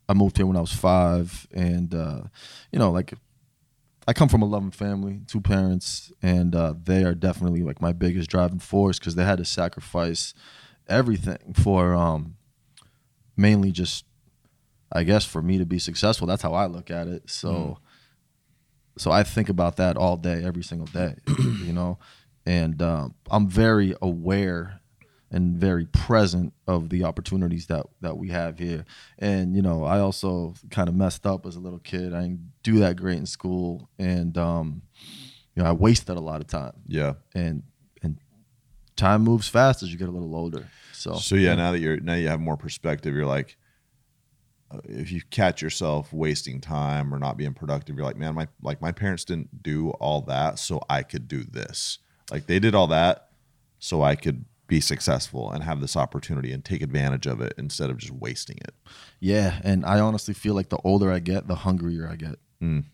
[0.09, 2.23] I moved here when I was five, and uh,
[2.73, 3.12] you know, like
[4.07, 7.92] I come from a loving family, two parents, and uh, they are definitely like my
[7.92, 10.32] biggest driving force because they had to sacrifice
[10.88, 12.36] everything for um,
[13.36, 14.04] mainly just
[14.92, 17.28] I guess for me to be successful, that's how I look at it.
[17.28, 17.78] So,
[18.96, 21.16] so I think about that all day, every single day,
[21.64, 21.98] you know,
[22.46, 24.80] and um, I'm very aware
[25.31, 28.85] and very present of the opportunities that that we have here.
[29.18, 32.14] And you know, I also kind of messed up as a little kid.
[32.14, 34.83] I didn't do that great in school, and um,
[35.55, 36.74] you know, I wasted a lot of time.
[36.87, 37.14] Yeah.
[37.35, 37.62] And
[38.03, 38.18] and
[38.95, 40.68] time moves fast as you get a little older.
[40.93, 43.57] So So yeah, now that you're now you have more perspective, you're like,
[44.70, 48.47] uh, if you catch yourself wasting time or not being productive, you're like, man, my
[48.62, 51.99] like my parents didn't do all that, so I could do this.
[52.31, 53.31] Like they did all that,
[53.79, 57.91] so I could be successful and have this opportunity and take advantage of it instead
[57.91, 58.75] of just wasting it.
[59.21, 62.37] Yeah, and I honestly feel like the older I get, the hungrier I get.
[62.62, 62.85] Mm.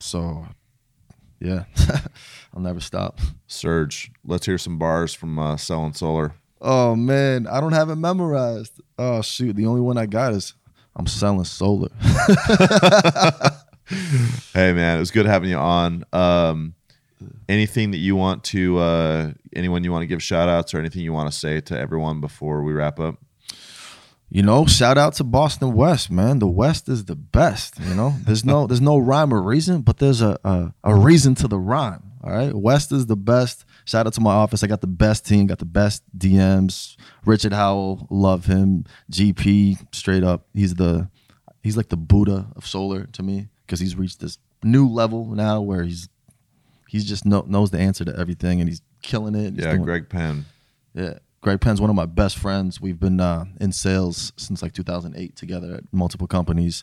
[0.00, 0.46] So,
[1.40, 1.64] yeah,
[2.54, 3.18] I'll never stop.
[3.46, 6.34] Serge, let's hear some bars from uh, Selling Solar.
[6.60, 8.80] Oh man, I don't have it memorized.
[8.98, 10.54] Oh shoot, the only one I got is
[10.94, 11.88] I'm selling solar.
[14.52, 16.04] Hey man, it was good having you on.
[16.12, 16.74] Um,
[17.48, 21.02] anything that you want to, uh, anyone you want to give shout outs or anything
[21.02, 23.16] you want to say to everyone before we wrap up?
[24.32, 26.38] You know, shout out to Boston West, man.
[26.38, 27.80] The West is the best.
[27.80, 31.34] You know, there's no there's no rhyme or reason, but there's a, a a reason
[31.36, 32.04] to the rhyme.
[32.22, 33.64] All right, West is the best.
[33.86, 34.62] Shout out to my office.
[34.62, 36.96] I got the best team, got the best DMs.
[37.24, 38.84] Richard Howell, love him.
[39.10, 41.08] GP, straight up, he's the
[41.62, 45.60] he's like the Buddha of solar to me because he's reached this new level now
[45.60, 46.08] where he's
[46.90, 49.54] he's just know, knows the answer to everything and he's killing it.
[49.54, 50.44] He's Yeah, doing- Greg Penn.
[50.94, 51.14] yeah.
[51.40, 52.80] Greg Penn's one of my best friends.
[52.82, 56.82] We've been uh, in sales since like 2008 together at multiple companies.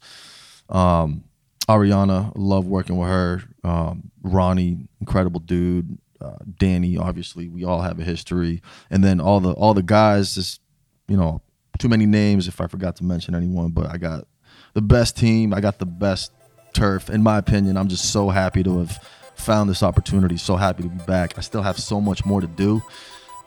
[0.70, 1.26] Um,
[1.70, 3.43] Ariana, love working with her.
[3.64, 5.97] Um, Ronnie, incredible dude.
[6.20, 8.62] Uh, Danny, obviously, we all have a history.
[8.89, 10.62] And then all the all the guys, just
[11.08, 11.41] you know,
[11.78, 13.70] too many names if I forgot to mention anyone.
[13.72, 14.28] But I got
[14.74, 15.53] the best team.
[15.53, 16.32] I got the best
[16.74, 17.78] turf, in my opinion.
[17.78, 18.99] I'm just so happy to have
[19.38, 20.38] found this opportunity.
[20.38, 21.38] So happy to be back.
[21.38, 22.82] I still have so much more to do.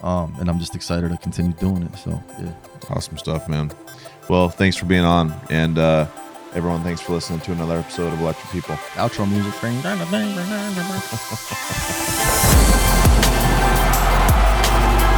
[0.03, 1.95] Um, and I'm just excited to continue doing it.
[1.99, 2.11] So
[2.41, 2.53] yeah,
[2.89, 3.71] Awesome stuff, man.
[4.29, 5.35] Well, thanks for being on.
[5.51, 6.07] And uh,
[6.55, 8.77] everyone, thanks for listening to another episode of Electric People.
[8.95, 9.53] outro music.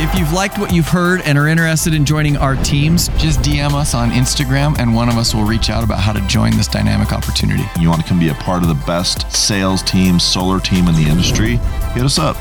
[0.02, 3.72] If you've liked what you've heard and are interested in joining our teams, just DM
[3.72, 6.66] us on Instagram and one of us will reach out about how to join this
[6.66, 7.62] dynamic opportunity.
[7.78, 10.96] You want to come be a part of the best sales team, solar team in
[10.96, 11.58] the industry?
[11.94, 12.34] Hit us up.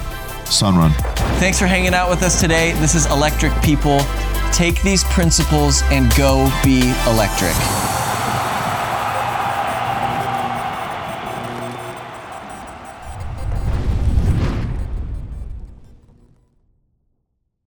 [0.45, 0.91] Sunrun.
[1.38, 2.72] Thanks for hanging out with us today.
[2.80, 3.99] This is Electric People.
[4.51, 7.53] Take these principles and go be electric.